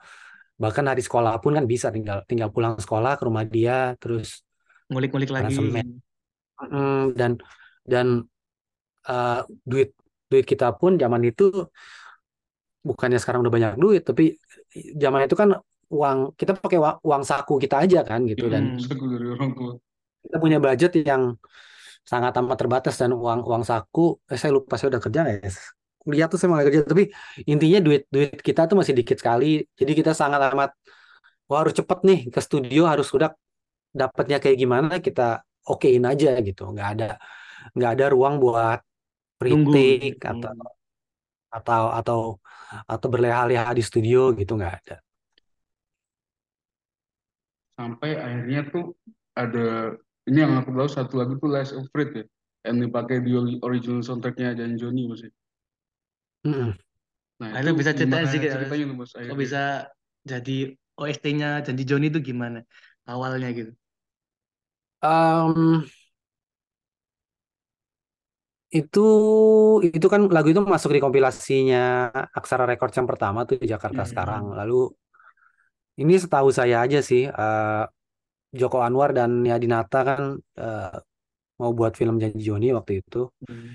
Bahkan 0.56 0.86
hari 0.88 1.04
sekolah 1.04 1.36
pun 1.44 1.60
kan 1.60 1.68
bisa 1.68 1.92
tinggal 1.92 2.24
tinggal 2.24 2.48
pulang 2.48 2.80
sekolah 2.80 3.20
ke 3.20 3.24
rumah 3.28 3.44
dia 3.44 3.94
terus 4.00 4.48
Ngulik-ngulik 4.88 5.28
lagi. 5.28 5.52
Mm, 6.64 7.12
dan 7.12 7.32
dan 7.84 8.08
uh, 9.04 9.44
duit 9.68 9.92
duit 10.32 10.48
kita 10.48 10.72
pun 10.80 10.96
zaman 10.96 11.28
itu 11.28 11.52
bukannya 12.90 13.20
sekarang 13.22 13.40
udah 13.44 13.54
banyak 13.58 13.74
duit 13.84 14.02
tapi 14.10 14.24
zaman 15.02 15.28
itu 15.28 15.36
kan 15.42 15.50
uang 15.98 16.18
kita 16.40 16.52
pakai 16.64 16.80
uang 17.08 17.24
saku 17.30 17.54
kita 17.64 17.76
aja 17.84 18.00
kan 18.10 18.20
gitu 18.32 18.46
dan 18.54 18.64
Hmm. 18.88 19.78
Kita 20.24 20.38
punya 20.44 20.58
budget 20.66 20.92
yang 21.10 21.24
sangat 22.12 22.32
amat 22.40 22.58
terbatas 22.62 22.96
dan 23.02 23.12
uang 23.16 23.40
uang 23.50 23.64
saku 23.68 24.00
eh, 24.32 24.38
saya 24.42 24.52
lupa 24.58 24.74
saya 24.80 24.90
udah 24.96 25.04
kerja 25.06 25.22
ya 25.32 25.38
kuliah 26.04 26.28
tuh 26.32 26.38
saya 26.40 26.50
mulai 26.52 26.66
kerja 26.68 26.82
tapi 26.88 27.04
intinya 27.52 27.80
duit 27.86 28.02
duit 28.14 28.32
kita 28.48 28.62
tuh 28.70 28.76
masih 28.80 28.96
dikit 29.00 29.18
sekali 29.22 29.46
jadi 29.80 29.92
kita 30.00 30.12
sangat 30.22 30.40
amat 30.56 30.72
wah 31.50 31.60
harus 31.62 31.76
cepet 31.80 32.00
nih 32.08 32.20
ke 32.34 32.40
studio 32.48 32.82
harus 32.92 33.08
udah 33.18 33.30
dapatnya 34.02 34.38
kayak 34.44 34.58
gimana 34.64 34.94
kita 35.08 35.44
okein 35.68 36.04
aja 36.12 36.30
gitu 36.48 36.62
nggak 36.74 36.88
ada 36.94 37.06
nggak 37.76 37.92
ada 37.96 38.06
ruang 38.16 38.36
buat 38.44 38.80
kritik 39.40 40.16
atau. 40.32 40.77
Atau 41.56 41.84
atau 42.00 42.20
atau 42.94 43.08
berleha-leha 43.14 43.72
di 43.78 43.84
studio 43.86 44.32
gitu 44.40 44.52
nggak 44.60 44.74
ada 44.84 44.96
Sampai 47.78 48.12
akhirnya 48.26 48.62
tuh 48.74 48.86
ada 49.38 49.94
ini 50.30 50.38
yang 50.44 50.54
aku 50.62 50.70
tahu 50.78 50.90
satu 50.90 51.14
lagu 51.20 51.34
tuh 51.42 51.50
Last 51.54 51.72
of 51.78 51.86
Afraid 51.90 52.10
ya. 52.20 52.26
Yang 52.68 52.78
dipakai 52.90 53.18
di 53.26 53.32
ori- 53.38 53.62
original 53.64 54.02
soundtracknya 54.04 54.58
dan 54.60 54.76
Johnny 54.82 55.08
Mas 55.10 55.22
ya. 55.26 55.32
Mm-mm. 56.46 56.72
Nah, 57.40 57.50
itu 57.62 57.72
bisa 57.80 57.92
ceritain 57.98 58.26
gimana 58.26 58.30
sedikit, 58.30 58.50
ceritanya 58.54 58.84
tuh 58.90 58.98
Mas 59.00 59.14
Kok 59.28 59.38
akhirnya? 59.38 59.44
bisa 59.44 59.60
jadi 60.32 60.52
OST-nya 61.00 61.48
Janji 61.66 61.84
Joni 61.90 62.06
itu 62.12 62.20
gimana 62.30 62.60
awalnya 63.12 63.48
gitu? 63.60 63.72
Em, 65.02 65.86
itu 68.68 69.00
itu 69.80 70.08
kan 70.14 70.22
lagu 70.28 70.48
itu 70.52 70.60
masuk 70.60 70.92
di 70.96 71.00
kompilasinya 71.00 72.12
Aksara 72.36 72.68
Records 72.68 72.96
yang 73.00 73.08
pertama 73.08 73.40
tuh 73.48 73.56
di 73.62 73.68
Jakarta 73.74 74.04
Hmm. 74.04 74.10
sekarang. 74.12 74.44
Lalu 74.60 74.92
ini 76.02 76.14
setahu 76.22 76.50
saya 76.54 76.76
aja 76.86 77.00
sih 77.02 77.26
eh, 77.28 77.84
Joko 78.60 78.80
Anwar 78.86 79.12
dan 79.18 79.32
Yadinata 79.46 80.00
kan 80.10 80.22
eh, 80.60 80.98
mau 81.62 81.72
buat 81.80 81.94
film 82.00 82.16
Janji 82.22 82.42
Joni 82.50 82.68
waktu 82.78 83.02
itu. 83.02 83.30
Hmm. 83.48 83.74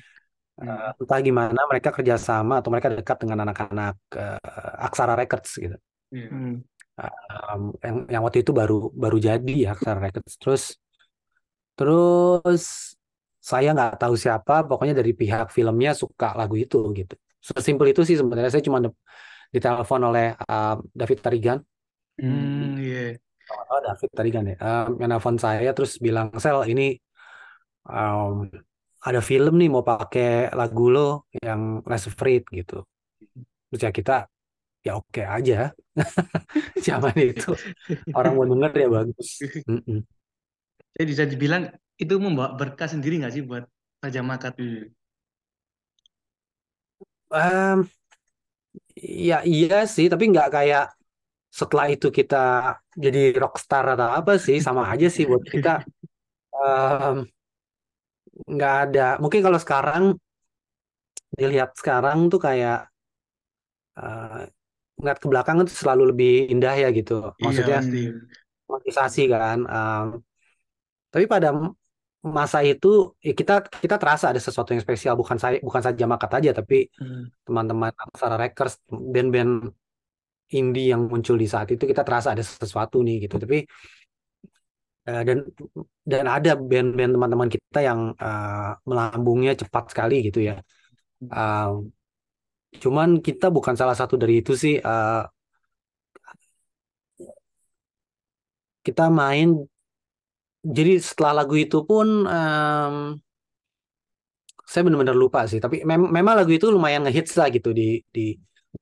Eh, 0.63 0.91
entah 1.01 1.21
gimana 1.25 1.61
mereka 1.71 1.91
kerjasama 1.97 2.61
atau 2.61 2.71
mereka 2.73 2.89
dekat 2.93 3.17
dengan 3.25 3.39
anak-anak 3.49 3.97
eh, 4.17 4.41
Aksara 4.87 5.15
Records 5.19 5.51
gitu. 5.59 5.77
Iya. 6.13 6.29
Hmm. 6.31 6.55
Em, 7.03 7.63
yang 7.83 7.97
yang 8.13 8.23
waktu 8.27 8.45
itu 8.45 8.53
baru 8.53 8.93
baru 8.95 9.19
jadi 9.19 9.55
ya 9.65 9.69
Aksara 9.75 9.99
Records. 10.07 10.35
Terus 10.39 10.63
terus 11.77 12.65
saya 13.51 13.69
nggak 13.75 13.93
tahu 14.03 14.15
siapa, 14.25 14.55
pokoknya 14.69 14.95
dari 15.01 15.13
pihak 15.21 15.47
filmnya 15.57 15.91
suka 16.03 16.27
lagu 16.39 16.55
itu 16.65 16.77
gitu. 16.99 17.15
Sesimpel 17.43 17.87
itu 17.93 18.03
sih 18.09 18.17
sebenarnya 18.21 18.51
saya 18.55 18.65
cuma 18.69 18.79
di- 18.85 18.95
ditelepon 19.55 20.01
oleh 20.09 20.27
um, 20.47 20.77
David 21.01 21.19
Tarigan, 21.25 21.59
Hmm, 22.21 22.77
iya. 22.79 23.17
oh 23.73 23.81
David 23.87 24.11
Tarigan 24.17 24.45
ya, 24.53 24.57
um, 24.61 24.89
yang 25.01 25.11
nelfon 25.11 25.37
saya 25.41 25.71
terus 25.77 25.93
bilang 25.99 26.29
Sel 26.39 26.61
ini 26.73 26.95
um, 27.89 28.47
ada 29.03 29.21
film 29.21 29.59
nih 29.59 29.69
mau 29.73 29.83
pakai 29.83 30.53
lagu 30.55 30.87
lo 30.95 31.27
yang 31.35 31.83
Less 31.91 32.07
Afraid 32.11 32.47
gitu. 32.55 32.87
Terus 33.71 33.81
ya 33.83 33.91
kita 33.91 34.17
ya 34.87 34.93
oke 35.01 35.23
aja. 35.25 35.71
Zaman 36.87 37.17
itu 37.19 37.51
orang 38.15 38.33
mau 38.39 38.47
denger 38.47 38.73
ya 38.83 38.89
bagus. 38.91 39.29
Mm-mm. 39.69 40.01
Jadi 40.93 41.07
bisa 41.09 41.25
dibilang 41.25 41.63
itu 42.03 42.15
membawa 42.25 42.51
berkah 42.61 42.89
sendiri 42.93 43.15
nggak 43.21 43.33
sih 43.37 43.43
buat 43.51 43.65
Raja 44.03 44.21
Makat? 44.31 44.53
Iya. 44.65 44.81
Em, 47.31 47.89
ya 49.29 49.35
iya 49.51 49.75
sih, 49.95 50.07
tapi 50.13 50.25
nggak 50.33 50.49
kayak 50.55 50.83
setelah 51.61 51.87
itu 51.95 52.07
kita 52.19 52.37
jadi 53.05 53.19
rockstar 53.43 53.85
atau 53.95 54.09
apa 54.19 54.33
sih, 54.47 54.59
sama 54.67 54.83
aja 54.93 55.07
sih 55.17 55.25
buat 55.31 55.45
kita. 55.55 55.71
em, 56.57 57.17
nggak 58.53 58.75
ada. 58.83 59.03
Mungkin 59.23 59.41
kalau 59.47 59.59
sekarang 59.65 60.05
dilihat 61.39 61.71
sekarang 61.81 62.19
tuh 62.33 62.41
kayak 62.47 62.79
eh, 63.99 64.41
ngeliat 64.99 65.19
ke 65.23 65.29
belakang 65.33 65.57
itu 65.65 65.75
selalu 65.83 66.03
lebih 66.13 66.31
indah 66.53 66.75
ya 66.83 66.89
gitu. 66.99 67.13
Iya 67.43 67.45
Maksudnya 67.45 67.77
pasti. 67.77 67.99
motivasi 68.73 69.21
kan. 69.35 69.59
Em, 69.75 70.07
tapi 71.13 71.25
pada 71.29 71.49
masa 72.23 72.59
itu 72.63 72.87
ya 73.27 73.33
kita 73.41 73.53
kita 73.83 73.97
terasa 74.01 74.25
ada 74.31 74.41
sesuatu 74.47 74.71
yang 74.75 74.83
spesial. 74.87 75.15
Bukan 75.21 75.39
saya 75.43 75.59
bukan 75.67 75.83
saja 75.87 76.05
Makat 76.13 76.31
aja 76.39 76.51
tapi 76.59 76.77
Hmm. 77.01 77.25
teman-teman 77.47 77.93
Aksara 78.05 78.37
Records 78.43 78.75
band-band 78.91 79.53
indie 80.59 80.93
yang 80.93 81.03
muncul 81.11 81.37
di 81.43 81.49
saat 81.49 81.69
itu 81.75 81.85
kita 81.91 82.03
terasa 82.07 82.29
ada 82.37 82.45
sesuatu 82.45 82.97
nih 83.07 83.17
gitu. 83.25 83.37
Tapi 83.43 83.57
eh, 85.09 85.23
dan 85.29 85.39
dan 86.13 86.25
ada 86.37 86.51
band-band 86.71 87.13
teman-teman 87.17 87.51
kita 87.55 87.79
yang 87.89 88.01
eh, 88.25 88.71
melambungnya 88.89 89.53
cepat 89.61 89.85
sekali 89.93 90.15
gitu 90.27 90.39
ya. 90.49 90.55
Eh, 91.35 91.69
cuman 92.83 93.09
kita 93.27 93.47
bukan 93.57 93.75
salah 93.81 93.97
satu 94.01 94.15
dari 94.23 94.35
itu 94.41 94.53
sih 94.63 94.75
Eh, 94.81 95.23
kita 98.87 99.05
main 99.19 99.49
jadi 100.63 100.93
setelah 101.03 101.43
lagu 101.43 101.55
itu 101.59 101.79
pun 101.89 102.07
em, 102.31 102.97
saya 104.71 104.83
benar-benar 104.87 105.17
lupa 105.23 105.41
sih. 105.51 105.59
Tapi 105.65 105.77
mem- 105.91 106.11
memang 106.17 106.35
lagu 106.39 106.51
itu 106.57 106.67
lumayan 106.77 107.03
ngehits 107.05 107.33
lah 107.41 107.49
gitu 107.55 107.69
di 107.79 107.83
di 108.15 108.21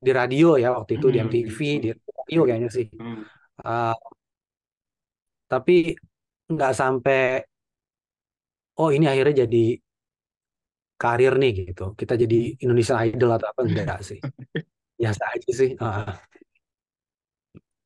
di 0.07 0.11
radio 0.19 0.47
ya 0.63 0.67
waktu 0.77 0.93
itu 0.99 1.07
di 1.15 1.19
Hmm. 1.19 1.27
MTV 1.27 1.59
di 1.83 1.89
radio 2.19 2.39
kayaknya 2.47 2.71
sih. 2.77 2.87
Hmm. 2.99 3.23
Eh, 3.67 3.95
tapi 5.51 5.73
nggak 6.53 6.73
sampai 6.81 7.21
oh 8.83 8.91
ini 8.97 9.07
akhirnya 9.11 9.35
jadi 9.47 9.65
karir 11.03 11.33
nih 11.41 11.51
gitu. 11.59 11.83
Kita 12.01 12.13
jadi 12.23 12.37
Indonesian 12.63 12.99
Idol 13.09 13.31
atau 13.37 13.49
apa 13.53 13.61
enggak 13.67 13.99
sih. 14.09 14.19
Biasa 15.01 15.23
aja 15.35 15.51
sih 15.61 15.71
Ah, 15.83 16.15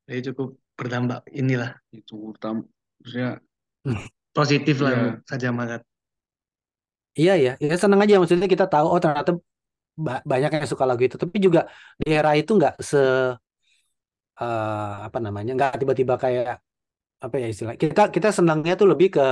Jadi 0.08 0.20
cukup 0.32 0.48
berdampak 0.78 1.20
inilah 1.40 1.70
itu 1.96 2.14
utama 2.32 2.60
maksudnya 3.00 3.30
positif 4.36 4.76
lah 4.84 4.92
Iya. 4.94 5.10
saja 5.30 5.48
makat. 5.58 5.80
iya 7.20 7.32
ya 7.44 7.50
ya 7.68 7.74
seneng 7.82 8.00
aja 8.02 8.14
maksudnya 8.20 8.48
kita 8.54 8.66
tahu 8.72 8.86
oh 8.92 9.00
ternyata 9.04 9.30
ba- 10.06 10.24
banyak 10.32 10.50
yang 10.56 10.66
suka 10.72 10.84
lagu 10.90 11.02
itu 11.08 11.16
tapi 11.22 11.36
juga 11.46 11.60
di 12.00 12.06
era 12.18 12.30
itu 12.40 12.50
nggak 12.58 12.74
se 12.90 12.98
eh, 14.40 14.92
apa 15.06 15.18
namanya 15.24 15.50
nggak 15.56 15.70
tiba-tiba 15.80 16.14
kayak 16.24 16.58
apa 17.24 17.36
ya 17.42 17.46
istilah 17.52 17.74
kita 17.82 18.02
kita 18.16 18.28
senangnya 18.38 18.72
tuh 18.80 18.88
lebih 18.92 19.08
ke 19.16 19.22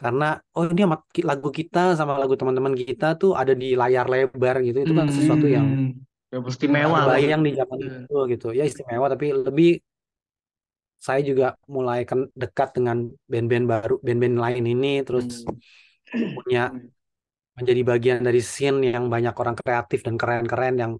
karena 0.00 0.24
oh 0.56 0.64
ini 0.72 0.82
sama 0.86 0.98
lagu 1.30 1.48
kita 1.58 1.80
sama 1.98 2.12
lagu 2.22 2.34
teman-teman 2.40 2.74
kita 2.76 3.06
tuh 3.20 3.30
ada 3.40 3.52
di 3.62 3.66
layar 3.80 4.06
lebar 4.12 4.56
gitu 4.66 4.78
itu 4.84 4.92
kan 4.98 5.06
sesuatu 5.16 5.46
yang 5.56 5.66
Hmm. 5.66 5.90
ya 6.32 6.38
Istimewa 6.46 6.98
lah. 7.04 7.18
bayang 7.18 7.42
di 7.46 7.50
zaman 7.60 7.78
Iya. 7.82 7.90
itu 8.06 8.14
gitu 8.32 8.46
ya 8.58 8.62
istimewa 8.70 9.06
tapi 9.12 9.26
lebih 9.34 9.68
saya 11.06 11.20
juga 11.28 11.46
mulai 11.76 12.00
dekat 12.42 12.68
dengan 12.76 12.96
band-band 13.32 13.64
baru 13.72 13.94
band-band 14.06 14.36
lain 14.44 14.64
ini 14.74 14.88
terus 15.06 15.26
Hmm. 15.42 15.60
punya 16.36 16.62
menjadi 17.58 17.82
bagian 17.90 18.20
dari 18.28 18.40
scene 18.52 18.78
yang 18.96 19.06
banyak 19.14 19.34
orang 19.42 19.56
kreatif 19.60 20.00
dan 20.06 20.16
keren-keren 20.20 20.74
yang 20.82 20.92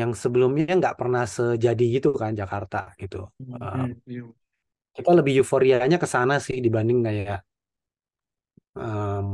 yang 0.00 0.12
sebelumnya 0.22 0.72
nggak 0.80 0.96
pernah 1.00 1.24
sejadi 1.36 1.84
gitu 1.98 2.10
kan 2.22 2.32
Jakarta 2.40 2.94
gitu 3.02 3.28
Hmm, 3.38 3.92
iya. 4.06 4.22
kita 4.96 5.10
lebih 5.18 5.32
euforianya 5.42 5.96
ke 6.02 6.08
sana 6.14 6.34
sih 6.46 6.56
dibanding 6.64 6.98
kayak 7.06 7.38
em, 8.74 9.28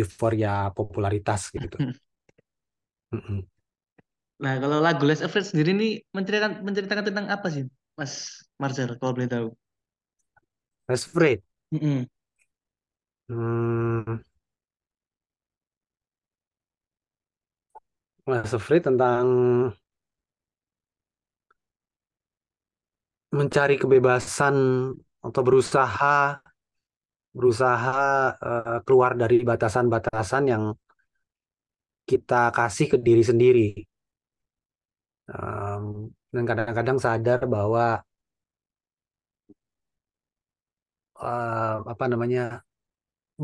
euforia 0.00 0.54
popularitas 0.76 1.42
gitu. 1.54 1.78
Nah, 4.42 4.54
kalau 4.62 4.78
lagu 4.86 5.02
Last 5.08 5.20
Afraid 5.26 5.46
sendiri 5.50 5.70
ini 5.76 5.88
menceritakan 6.16 6.64
menceritakan 6.64 7.04
tentang 7.12 7.26
apa 7.28 7.46
sih, 7.52 7.64
Mas 7.98 8.40
Marcel, 8.62 8.90
kalau 9.00 9.12
boleh 9.16 9.30
tahu? 9.34 9.48
Less 10.88 11.06
Afraid 11.06 11.42
Mm-mm. 11.72 12.06
Hmm, 13.28 14.20
Less 18.30 18.54
Afraid 18.56 18.82
tentang 18.88 19.26
mencari 23.30 23.74
kebebasan 23.78 24.56
atau 25.26 25.42
berusaha 25.46 26.40
berusaha 27.36 27.98
eh, 28.48 28.78
keluar 28.86 29.12
dari 29.14 29.36
batasan-batasan 29.46 30.42
yang 30.52 30.64
kita 32.10 32.40
kasih 32.56 32.86
ke 32.92 32.96
diri 33.06 33.22
sendiri 33.30 33.66
Em, 35.30 35.84
dan 36.34 36.44
kadang-kadang 36.50 36.98
sadar 37.04 37.40
bahwa 37.54 38.02
eh, 41.28 41.74
apa 41.92 42.04
namanya 42.12 42.40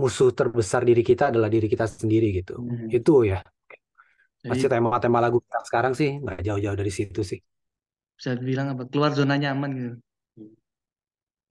musuh 0.00 0.30
terbesar 0.38 0.82
diri 0.88 1.02
kita 1.10 1.22
adalah 1.32 1.48
diri 1.54 1.66
kita 1.72 1.86
sendiri 1.88 2.26
gitu 2.38 2.52
Hmm. 2.58 2.88
itu 2.98 3.12
ya 3.30 3.38
masih 4.50 4.68
tema-tema 4.72 5.18
lagu 5.24 5.38
kita 5.44 5.58
sekarang 5.68 5.92
sih 5.98 6.08
nggak 6.22 6.38
jauh-jauh 6.46 6.78
dari 6.80 6.92
situ 6.98 7.20
sih 7.30 7.38
bisa 8.16 8.30
dibilang 8.40 8.66
apa? 8.72 8.82
Keluar 8.90 9.10
zona 9.18 9.34
nyaman 9.42 9.70
gitu. 9.78 9.96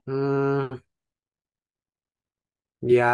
Hmm, 0.07 0.77
ya 2.95 3.05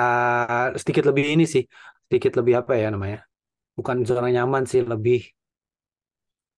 sedikit 0.81 1.03
lebih 1.09 1.25
ini 1.33 1.43
sih, 1.53 1.63
sedikit 2.07 2.31
lebih 2.39 2.53
apa 2.61 2.71
ya 2.81 2.87
namanya? 2.93 3.17
Bukan 3.77 3.97
zona 4.09 4.27
nyaman 4.35 4.63
sih, 4.71 4.81
lebih 4.93 5.17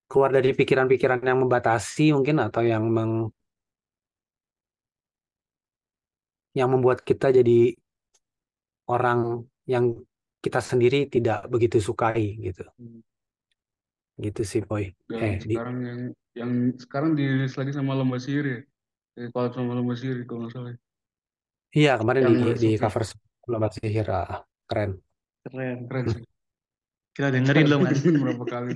keluar 0.09 0.31
dari 0.37 0.49
pikiran-pikiran 0.59 1.19
yang 1.29 1.39
membatasi 1.43 2.03
mungkin 2.15 2.37
atau 2.45 2.61
yang 2.71 2.83
meng, 2.95 3.11
yang 6.53 6.69
membuat 6.69 7.01
kita 7.01 7.33
jadi 7.33 7.73
orang 8.89 9.45
yang 9.65 9.97
kita 10.43 10.59
sendiri 10.59 11.07
tidak 11.07 11.47
begitu 11.49 11.79
sukai 11.79 12.35
gitu. 12.37 12.67
Hmm. 12.77 13.01
Gitu 14.19 14.41
sih, 14.45 14.61
Boy. 14.61 14.93
Dan 15.09 15.19
Eh, 15.19 15.33
di, 15.41 15.55
sekarang 15.57 15.77
yang 15.81 16.01
yang 16.33 16.51
sekarang 16.77 17.11
dirilis 17.17 17.57
lagi 17.57 17.71
sama 17.73 17.97
Lomba 17.97 18.21
Sihir 18.21 18.45
ya. 18.45 18.59
Collab 19.33 19.53
sama 19.57 19.73
Lomba 19.73 19.97
Sihir 19.97 20.25
kalau 20.29 20.45
nggak 20.45 20.53
salah. 20.53 20.75
iya 21.73 21.97
kemarin 21.97 22.29
Yang 22.29 22.61
di 22.61 22.69
di 22.69 22.69
cover 22.77 23.03
Lomba 23.49 23.69
Sihir 23.73 24.07
ah, 24.13 24.45
keren. 24.69 25.01
Keren. 25.47 25.77
Keren 25.89 26.05
sih. 26.13 26.23
Kita 27.13 27.29
dengerin 27.29 27.65
loh, 27.69 27.79
Mas. 27.81 28.01
Berapa 28.01 28.45
kali. 28.45 28.73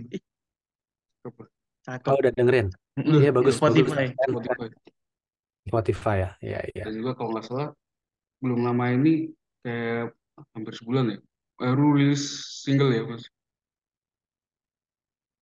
Cakep. 1.86 2.10
Oh, 2.10 2.18
udah 2.20 2.34
dengerin? 2.34 2.68
Iya 2.98 3.30
bagus, 3.34 3.58
bagus. 3.62 3.86
Spotify. 3.86 4.14
Spotify. 5.68 6.16
Ya, 6.24 6.30
iya 6.46 6.60
iya. 6.76 6.86
Dan 6.86 6.92
juga 7.00 7.12
kalau 7.18 7.30
nggak 7.34 7.46
salah 7.50 7.68
belum 8.44 8.60
lama 8.68 8.86
ini 8.98 9.14
kayak 9.64 10.14
hampir 10.56 10.74
sebulan 10.80 11.06
ya. 11.14 11.20
Baru 11.60 11.86
rilis 11.98 12.24
single 12.66 12.92
ya 12.98 13.04
mas. 13.10 13.24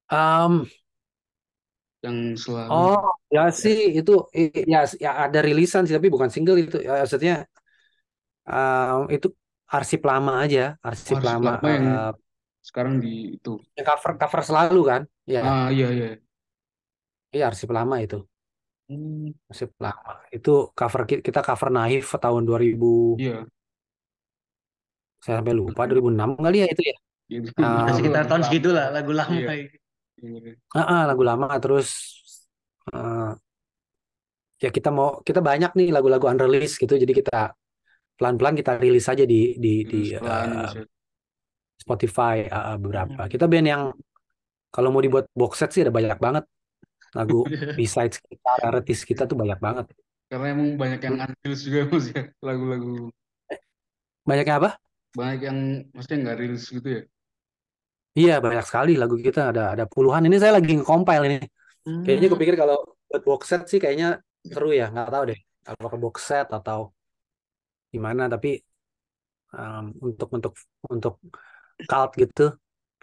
Um, 0.10 0.68
Yang 2.04 2.18
selalu. 2.46 2.74
Oh, 2.74 2.98
ya 3.36 3.42
sih 3.64 3.76
itu 3.98 4.12
ya 4.74 4.78
ya 5.06 5.10
ada 5.26 5.40
rilisan 5.48 5.82
sih 5.86 5.94
tapi 5.98 6.10
bukan 6.16 6.30
single 6.34 6.58
itu. 6.64 6.78
Ya, 6.86 6.92
maksudnya 7.06 7.34
um, 8.50 9.00
itu 9.16 9.28
arsip 9.76 10.02
lama 10.10 10.32
aja, 10.44 10.62
arsip 10.88 11.20
Arsip 11.20 11.26
lama 11.28 11.50
lama 11.50 11.68
yang 11.76 11.88
uh, 11.90 12.12
sekarang 12.68 12.96
di 13.04 13.12
itu. 13.38 13.54
yang 13.78 13.86
cover 13.90 14.12
cover 14.22 14.42
selalu 14.48 14.82
kan? 14.92 15.02
Ya, 15.28 15.42
Ah 15.48 15.70
iya 15.72 15.88
iya. 15.96 16.20
iya 17.36 17.44
arsip 17.50 17.70
lama 17.78 17.96
itu. 18.06 18.18
Hmm, 18.86 19.34
Arsip 19.50 19.74
lama. 19.82 20.21
Itu 20.30 20.69
cover 20.78 21.02
ki- 21.10 21.24
kita 21.26 21.41
cover 21.41 21.69
Naif 21.74 22.06
tahun 22.21 22.45
2000 22.45 23.17
iya. 23.17 23.41
saya 25.26 25.41
sampai 25.41 25.58
lupa 25.58 25.89
2006 25.89 26.38
kali 26.38 26.58
ya 26.62 26.67
itu 26.69 26.82
ya. 26.86 26.95
Gitu. 27.26 27.50
Ya, 27.58 27.89
sekitar 27.89 28.24
tahun 28.30 28.43
segitu 28.45 28.69
lah 28.69 28.93
lagu 28.93 29.10
lama. 29.10 29.34
Iya. 29.34 29.54
itu. 29.58 29.78
Iya. 30.21 30.54
Ah, 30.78 30.82
ah, 30.86 31.02
lagu 31.10 31.26
lama 31.26 31.50
terus 31.58 31.89
uh, 32.93 33.34
ya 34.62 34.69
kita 34.69 34.93
mau 34.93 35.19
kita 35.26 35.41
banyak 35.41 35.74
nih 35.76 35.89
lagu-lagu 35.91 36.30
unreleased 36.32 36.80
gitu 36.80 36.95
jadi 36.95 37.12
kita 37.12 37.38
pelan-pelan 38.15 38.56
kita 38.56 38.80
rilis 38.80 39.06
aja 39.12 39.28
di 39.28 39.60
di 39.60 39.84
di 39.84 40.02
uh, 40.15 40.24
mas 40.24 40.74
ya. 40.78 40.84
Spotify 41.76 42.48
uh, 42.48 42.74
uh, 42.74 42.78
beberapa. 42.80 43.28
Hmm. 43.28 43.32
Kita 43.32 43.45
band 43.52 43.67
yang 43.67 43.84
kalau 44.71 44.89
mau 44.91 45.04
dibuat 45.04 45.28
box 45.36 45.60
set 45.60 45.71
sih 45.76 45.84
ada 45.84 45.91
banyak 45.91 46.17
banget 46.19 46.43
lagu 47.17 47.36
besides 47.80 48.17
kita, 48.28 48.49
rarities 48.63 49.01
kita 49.10 49.23
tuh 49.30 49.38
banyak 49.41 49.60
banget. 49.65 49.86
Karena 50.30 50.47
emang 50.54 50.69
banyak 50.82 50.99
yang 51.06 51.15
unrilis 51.23 51.62
juga 51.67 51.80
mas 51.91 52.06
ya. 52.13 52.21
Lagu-lagu 52.41 52.89
Banyaknya 54.25 54.56
apa? 54.58 54.69
banyak 55.15 55.39
yang 55.47 55.58
maksudnya 55.95 56.17
nggak 56.28 56.38
rilis 56.43 56.63
gitu 56.75 56.88
ya. 56.97 57.01
Iya 58.19 58.34
banyak 58.45 58.63
sekali 58.69 58.91
lagu 59.01 59.15
kita 59.28 59.39
ada 59.51 59.62
ada 59.75 59.86
puluhan. 59.93 60.23
Ini 60.28 60.38
saya 60.41 60.54
lagi 60.58 60.71
nge-compile 60.78 61.23
ini. 61.30 61.38
Kayaknya 62.04 62.28
Hmm. 62.28 62.34
kupikir 62.34 62.56
kalau 62.62 62.78
buat 63.10 63.21
box 63.28 63.41
set 63.51 63.62
sih 63.71 63.80
kayaknya 63.84 64.08
seru 64.51 64.69
ya. 64.80 64.86
Nggak 64.93 65.08
tahu 65.13 65.23
deh 65.32 65.39
apakah 65.71 65.97
box 66.04 66.15
set 66.30 66.47
atau 66.58 66.80
gimana. 67.93 68.23
Tapi 68.34 68.49
um, 69.56 69.86
untuk 70.08 70.30
untuk 70.36 70.54
untuk 70.91 71.13
cult 71.89 72.12
gitu, 72.21 72.56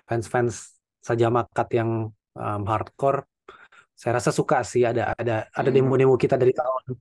fans-fans 0.09 0.55
saja 1.03 1.27
makat 1.33 1.69
yang 1.79 1.91
um, 2.39 2.63
hardcore, 2.71 3.27
saya 4.03 4.19
rasa 4.19 4.35
suka 4.35 4.67
sih 4.67 4.83
ada 4.83 5.15
ada 5.15 5.47
ada 5.47 5.69
Hmm. 5.71 5.77
demo-demo 5.79 6.19
kita 6.19 6.35
dari 6.35 6.51
tahun 6.51 6.99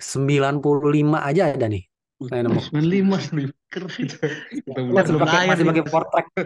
95 0.00 1.20
aja 1.20 1.52
ada 1.52 1.66
nih. 1.68 1.84
Saya 2.24 2.40
nemu. 2.48 2.60
95 2.72 3.52
keren. 3.68 4.06
Kita 4.08 5.00
belum 5.04 5.20
pakai 5.20 5.36
lahir 5.44 5.64
masih 5.68 5.84
pakai. 5.84 6.44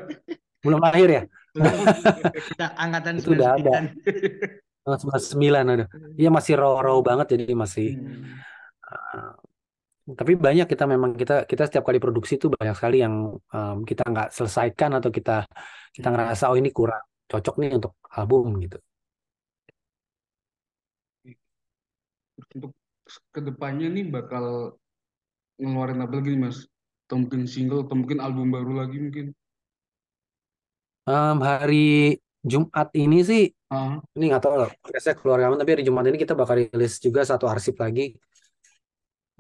Belum 0.65 0.81
lahir 0.83 1.09
ya? 1.09 1.23
Kita 2.51 2.67
angkatan 2.75 3.23
Itu 3.23 3.31
udah 3.39 3.51
ada. 3.55 3.75
99. 3.95 4.91
Oh, 4.91 4.99
99 4.99 5.67
ada. 5.71 5.85
Iya 6.19 6.31
masih 6.35 6.55
raw-raw 6.59 6.99
banget 7.01 7.39
jadi 7.39 7.55
masih 7.55 7.95
Hmm. 7.95 8.35
uh, 8.91 9.33
tapi 10.05 10.37
banyak 10.37 10.69
kita 10.69 10.85
memang 10.85 11.17
kita 11.17 11.49
kita 11.49 11.65
setiap 11.65 11.89
kali 11.89 11.97
produksi 11.97 12.37
itu 12.37 12.53
banyak 12.53 12.77
sekali 12.77 13.01
yang 13.01 13.33
um, 13.41 13.77
kita 13.89 14.05
nggak 14.05 14.29
selesaikan 14.37 14.99
atau 14.99 15.09
kita 15.09 15.47
kita 15.95 16.09
Hmm. 16.11 16.17
ngerasa 16.21 16.51
oh 16.53 16.59
ini 16.59 16.69
kurang 16.75 17.01
cocok 17.25 17.55
nih 17.63 17.71
untuk 17.79 17.97
album 18.13 18.59
gitu. 18.61 18.77
Untuk 22.57 22.73
ke 23.35 23.41
depannya 23.49 23.89
nih 23.97 24.05
bakal 24.17 24.45
ngeluarin 25.61 26.01
apa 26.05 26.15
lagi 26.19 26.29
nih 26.33 26.41
mas? 26.47 26.59
Atau 27.05 27.17
mungkin 27.23 27.43
single 27.55 27.81
atau 27.85 27.97
mungkin 28.01 28.19
album 28.27 28.47
baru 28.57 28.73
lagi 28.81 28.97
mungkin? 29.05 29.27
Um, 31.05 31.37
hari 31.45 32.17
Jumat 32.41 32.89
ini 32.97 33.21
sih 33.29 33.43
Ah, 33.71 34.01
ini 34.17 34.25
nggak 34.33 34.43
tahu 34.45 34.55
lah 34.61 34.71
podcastnya 34.81 35.15
keluar 35.21 35.39
kapan 35.45 35.59
tapi 35.61 35.71
hari 35.77 35.85
Jumat 35.89 36.05
ini 36.09 36.19
kita 36.21 36.33
bakal 36.37 36.57
rilis 36.61 36.95
juga 37.05 37.21
satu 37.29 37.45
arsip 37.49 37.77
lagi 37.81 38.17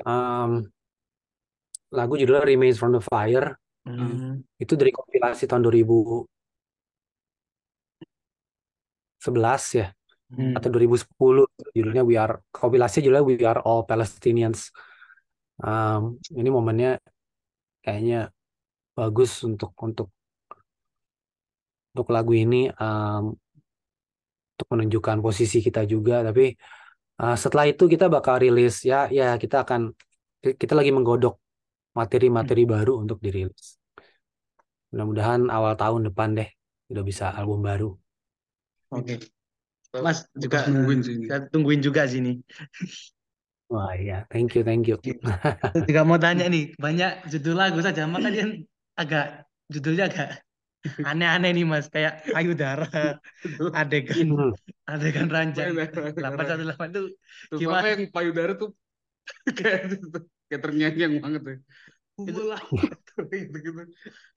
Um, 0.06 0.72
lagu 1.98 2.14
judulnya 2.20 2.44
Remains 2.48 2.76
from 2.80 2.92
the 2.96 3.02
Fire 3.10 3.56
Hmm. 3.84 4.40
itu 4.56 4.72
dari 4.80 4.88
kompilasi 4.96 5.44
tahun 5.44 5.60
2011 5.68 6.26
ya 9.78 9.86
Hmm. 10.32 10.56
atau 10.56 10.72
2010 10.72 11.44
judulnya 11.76 12.02
We 12.02 12.16
Are 12.16 12.40
kompilasinya 12.48 13.04
judulnya 13.04 13.24
We 13.28 13.34
Are 13.44 13.60
All 13.60 13.84
Palestinians. 13.84 14.72
Um, 15.60 16.18
ini 16.32 16.48
momennya 16.48 16.98
kayaknya 17.84 18.32
bagus 18.96 19.44
untuk 19.44 19.76
untuk 19.84 20.08
untuk 21.94 22.08
lagu 22.10 22.32
ini 22.34 22.72
um, 22.74 23.36
untuk 24.56 24.68
menunjukkan 24.72 25.20
posisi 25.20 25.60
kita 25.60 25.84
juga. 25.84 26.24
Tapi 26.24 26.56
uh, 27.20 27.36
setelah 27.36 27.68
itu 27.68 27.84
kita 27.86 28.08
bakal 28.08 28.40
rilis 28.40 28.82
ya 28.82 29.06
ya 29.12 29.36
kita 29.36 29.62
akan 29.62 29.92
kita 30.40 30.72
lagi 30.72 30.90
menggodok 30.90 31.36
materi-materi 31.94 32.66
baru 32.66 32.98
untuk 32.98 33.22
dirilis. 33.22 33.78
Mudah-mudahan 34.90 35.46
awal 35.52 35.78
tahun 35.78 36.10
depan 36.10 36.38
deh 36.38 36.48
udah 36.90 37.04
bisa 37.06 37.30
album 37.30 37.62
baru. 37.62 37.94
Oke. 38.90 39.18
kita 39.18 39.43
Mas 40.02 40.26
juga 40.34 40.58
sih 40.66 40.74
ini. 40.74 41.26
saya 41.30 41.40
tungguin 41.52 41.80
juga 41.84 42.02
sini. 42.10 42.42
wah 43.70 43.92
iya 43.96 44.24
thank 44.30 44.54
you 44.56 44.62
thank 44.64 44.84
you 44.88 44.96
Terus 45.04 45.84
juga 45.88 46.02
mau 46.06 46.18
tanya 46.20 46.46
nih, 46.46 46.74
banyak 46.78 47.10
judul 47.32 47.54
lagu 47.58 47.78
saja, 47.82 48.06
maka 48.06 48.28
dia 48.30 48.44
agak 48.94 49.24
judulnya 49.72 50.04
agak 50.10 50.28
aneh-aneh 51.00 51.50
nih 51.56 51.64
Mas, 51.64 51.86
kayak 51.88 52.22
payudara, 52.34 52.86
adegan 53.72 54.28
Hmm. 54.30 54.52
adegan 54.84 55.28
ranjang. 55.32 55.72
Payudara. 55.74 56.36
818 56.36 56.88
itu 56.92 57.02
Tuh, 57.50 57.58
gimana? 57.60 57.86
yang 57.88 58.02
payudara 58.12 58.52
tuh 58.60 58.70
kayak 59.58 59.80
kayak 60.48 60.60
terngiang 60.60 61.12
banget 61.24 61.42
ya. 61.48 61.56
Itu 62.14 62.32
Bola 62.38 62.58
gitu-gitu. 63.32 63.82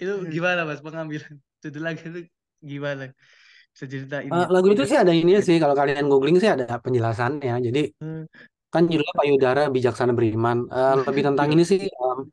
itu 0.01 0.11
gimana 0.33 0.61
Mas 0.65 0.81
pengambilan 0.81 1.33
judul 1.61 1.81
lagu 1.85 2.01
itu 2.09 2.21
gimana? 2.63 3.03
Bisa 3.77 3.85
ceritain 3.93 4.25
Uh, 4.33 4.49
lagu 4.49 4.67
itu 4.73 4.83
sih 4.89 4.97
ada 4.97 5.13
ini 5.13 5.37
sih 5.47 5.57
kalau 5.61 5.75
kalian 5.77 6.09
googling 6.09 6.37
sih 6.41 6.49
ada 6.49 6.65
penjelasannya 6.81 7.53
jadi 7.69 7.81
Hmm. 8.01 8.25
kan 8.73 8.83
judulnya 8.89 9.15
payudara 9.21 9.61
bijaksana 9.75 10.11
beriman 10.17 10.57
Uh, 10.65 10.93
lebih 11.05 11.23
tentang 11.29 11.47
ini 11.53 11.63
sih 11.71 11.81
um, 12.01 12.25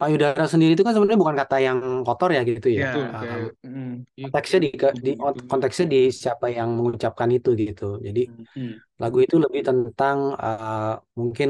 payudara 0.00 0.44
sendiri 0.52 0.70
itu 0.78 0.84
kan 0.86 0.94
sebenarnya 0.94 1.18
bukan 1.18 1.36
kata 1.42 1.56
yang 1.66 1.78
kotor 2.06 2.30
ya 2.36 2.42
gitu 2.46 2.68
ya 2.70 2.86
Ya. 2.86 2.90
Betul, 2.94 3.04
Um, 3.18 3.42
Hmm. 3.66 3.94
konteksnya 4.22 4.58
di, 4.64 4.68
di 5.06 5.10
gitu. 5.18 5.46
konteksnya 5.50 5.86
di 5.94 6.00
siapa 6.22 6.46
yang 6.58 6.68
mengucapkan 6.78 7.28
itu 7.34 7.50
gitu 7.62 7.98
jadi 8.06 8.22
Hmm. 8.54 8.72
lagu 9.02 9.18
itu 9.26 9.36
lebih 9.44 9.62
tentang 9.68 10.18
uh, 10.38 10.94
mungkin 11.18 11.48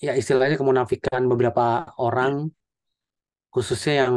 ya 0.00 0.12
istilahnya 0.20 0.56
kemunafikan 0.60 1.22
beberapa 1.30 1.92
orang 2.00 2.48
khususnya 3.54 3.92
yang 4.06 4.14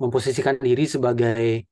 memposisikan 0.00 0.56
diri 0.56 0.84
sebagai 0.88 1.68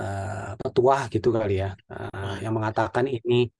uh, 0.00 0.56
petuah 0.56 1.02
gitu 1.12 1.28
kali 1.36 1.60
ya. 1.62 1.76
Uh, 1.86 2.40
yang 2.44 2.56
mengatakan 2.56 3.04
ini 3.06 3.52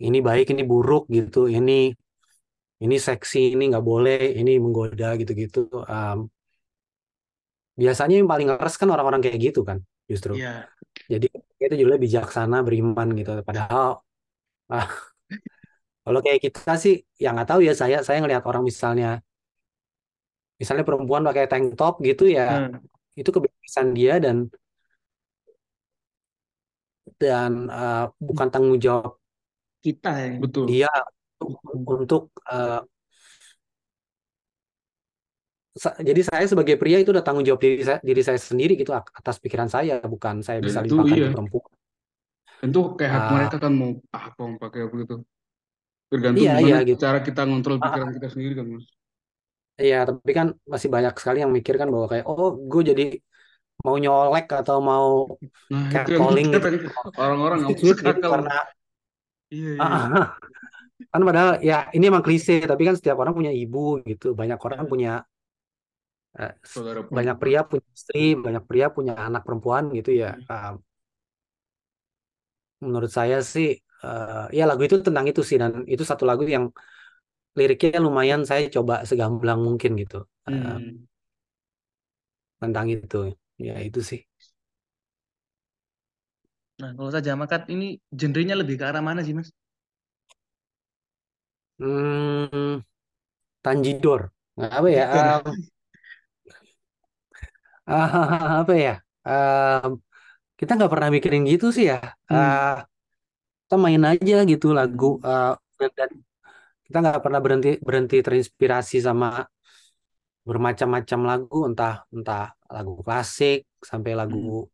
ini 0.00 0.18
baik 0.24 0.54
ini 0.54 0.62
buruk 0.64 1.10
gitu 1.12 1.50
ini 1.50 1.92
ini 2.80 2.96
seksi 2.96 3.52
ini 3.54 3.62
nggak 3.70 3.84
boleh 3.84 4.38
ini 4.40 4.56
menggoda 4.62 5.18
gitu-gitu. 5.20 5.68
Um, 5.84 6.30
biasanya 7.76 8.14
yang 8.20 8.30
paling 8.30 8.46
ngeres 8.48 8.76
kan 8.80 8.88
orang-orang 8.94 9.20
kayak 9.24 9.38
gitu 9.50 9.60
kan 9.68 9.78
justru. 10.10 10.34
Iya. 10.38 10.66
jadi 11.06 11.26
itu 11.60 11.74
judulnya 11.80 12.00
bijaksana 12.00 12.56
beriman 12.66 13.08
gitu. 13.18 13.30
Padahal 13.44 14.00
ah, 14.72 14.88
kalau 16.04 16.20
kayak 16.24 16.40
kita 16.40 16.72
sih 16.80 16.94
ya 17.20 17.34
nggak 17.34 17.48
tahu 17.50 17.60
ya 17.66 17.72
saya 17.76 18.00
saya 18.06 18.18
ngelihat 18.22 18.44
orang 18.48 18.62
misalnya 18.64 19.20
misalnya 20.60 20.84
perempuan 20.88 21.22
pakai 21.28 21.44
tank 21.50 21.66
top 21.80 21.94
gitu 22.04 22.24
ya 22.28 22.68
Hmm. 22.68 22.78
itu 23.20 23.30
kebebasan 23.32 23.88
dia 23.98 24.14
dan 24.24 24.36
dan 27.20 27.52
uh, 27.68 28.04
bukan 28.16 28.48
tanggung 28.52 28.78
jawab 28.80 29.16
Kita 29.80 30.12
ya. 30.12 30.36
Betul. 30.36 30.64
dia 30.68 30.90
untuk 31.88 32.28
uh, 32.52 32.80
sa- 35.72 35.96
jadi 35.96 36.20
saya 36.20 36.44
sebagai 36.44 36.76
pria 36.76 37.00
itu 37.00 37.10
udah 37.14 37.24
tanggung 37.24 37.44
jawab 37.48 37.60
diri 37.64 37.80
saya 37.80 37.98
diri 38.04 38.20
saya 38.20 38.36
sendiri 38.36 38.76
gitu 38.76 38.92
atas 38.92 39.36
pikiran 39.40 39.68
saya 39.72 39.96
bukan 40.04 40.44
saya 40.44 40.60
Dan 40.60 40.66
bisa 40.68 40.78
itu 40.84 40.94
limpahkan 41.00 41.16
iya. 41.16 41.28
ke 41.28 41.34
perempuan 41.36 41.72
Tentu 42.60 42.80
kayak 42.92 43.12
hak 43.16 43.22
Ah. 43.24 43.30
mereka 43.32 43.56
kan 43.56 43.72
mau 43.72 43.90
apa 44.12 44.40
mau 44.44 44.58
pakai 44.60 44.80
apa 44.84 44.94
gitu. 45.00 45.16
Tergantung 46.12 46.42
Iya, 46.44 46.52
gimana 46.60 46.68
iya, 46.68 46.78
gitu. 46.84 46.98
cara 47.00 47.18
kita 47.24 47.40
ngontrol 47.48 47.76
Ah, 47.80 47.82
pikiran 47.88 48.10
kita 48.20 48.28
sendiri 48.36 48.52
kan 48.60 48.66
mas. 48.68 48.86
Iya, 49.82 49.96
tapi 50.08 50.30
kan 50.38 50.46
masih 50.72 50.88
banyak 50.94 51.12
sekali 51.20 51.38
yang 51.42 51.52
mikir 51.56 51.74
kan 51.80 51.88
bahwa 51.94 52.06
kayak, 52.12 52.24
oh, 52.30 52.48
gue 52.70 52.80
jadi 52.90 53.02
mau 53.84 53.96
nyolek 54.02 54.44
atau 54.60 54.76
mau 54.90 55.06
Nah 55.72 55.86
itu 55.98 56.10
yang 56.16 56.26
catcalling 56.26 56.48
gitu. 56.54 56.56
orang-orang 57.20 57.56
nggak 57.60 57.74
Gitu, 57.80 57.82
masuk 57.82 57.98
gitu, 58.06 58.20
akal. 58.20 58.34
karena 58.34 58.52
Iya 59.54 59.70
iya. 59.82 59.94
Ah, 59.94 60.02
ah. 60.16 60.26
kan 61.12 61.22
padahal 61.28 61.50
ya 61.68 61.76
ini 61.96 62.04
emang 62.12 62.24
klise, 62.26 62.54
tapi 62.70 62.82
kan 62.88 62.94
setiap 62.98 63.16
orang 63.22 63.34
punya 63.38 63.52
ibu 63.62 63.78
gitu, 64.10 64.26
banyak 64.40 64.58
orang 64.66 64.84
punya 64.92 65.10
eh, 66.38 66.52
s- 66.72 66.82
Saudara 66.82 67.02
banyak 67.16 67.34
perempuan. 67.34 67.40
pria 67.42 67.60
punya 67.70 67.86
istri, 67.96 68.18
banyak 68.44 68.62
pria 68.68 68.86
punya 68.96 69.12
anak 69.26 69.42
perempuan 69.46 69.84
gitu 69.98 70.10
ya. 70.22 70.28
Ah, 70.50 70.68
menurut 72.84 73.10
saya 73.18 73.36
sih, 73.52 73.66
eh, 74.04 74.44
ya 74.58 74.62
lagu 74.68 74.82
itu 74.86 74.96
tentang 75.06 75.24
itu 75.30 75.40
sih 75.48 75.56
dan 75.62 75.72
itu 75.92 76.02
satu 76.10 76.24
lagu 76.30 76.42
yang 76.56 76.64
liriknya 77.58 77.98
lumayan 78.06 78.42
saya 78.50 78.64
coba 78.76 78.94
segamblang 79.10 79.60
mungkin 79.66 79.90
gitu 80.02 80.16
eh, 80.50 80.78
Hmm. 80.78 81.06
tentang 82.60 82.86
itu. 82.94 83.16
Ya 83.60 83.74
itu 83.88 84.00
sih. 84.10 84.20
Nah, 86.80 86.90
kalau 86.96 87.10
saja 87.16 87.32
makat 87.42 87.62
ini 87.74 87.86
genrenya 88.20 88.54
lebih 88.60 88.76
ke 88.80 88.84
arah 88.90 89.02
mana 89.08 89.20
sih, 89.26 89.34
Mas? 89.38 89.48
Hmm, 91.78 92.82
Tanjidor. 93.64 94.22
Apa 94.58 94.88
ya? 94.96 95.02
Em, 95.42 95.42
ah, 97.88 98.08
apa 98.60 98.72
ya? 98.84 98.90
Em, 99.28 99.90
kita 100.60 100.70
nggak 100.76 100.92
pernah 100.94 101.10
mikirin 101.14 101.44
gitu 101.52 101.66
sih 101.76 101.84
ya. 101.92 101.96
Hmm. 102.30 102.36
Ah, 102.36 102.86
kita 103.64 103.76
main 103.84 104.02
aja 104.10 104.34
gitu 104.50 104.66
lagu. 104.78 105.06
dan, 105.80 105.90
dan 105.98 106.10
kita 106.90 106.98
nggak 107.06 107.22
pernah 107.22 107.38
berhenti 107.38 107.70
berhenti 107.78 108.18
terinspirasi 108.18 108.98
sama 108.98 109.46
bermacam-macam 110.42 111.20
lagu, 111.22 111.58
entah 111.70 112.02
entah 112.10 112.50
lagu 112.66 112.98
klasik 113.06 113.62
sampai 113.78 114.18
lagu 114.18 114.66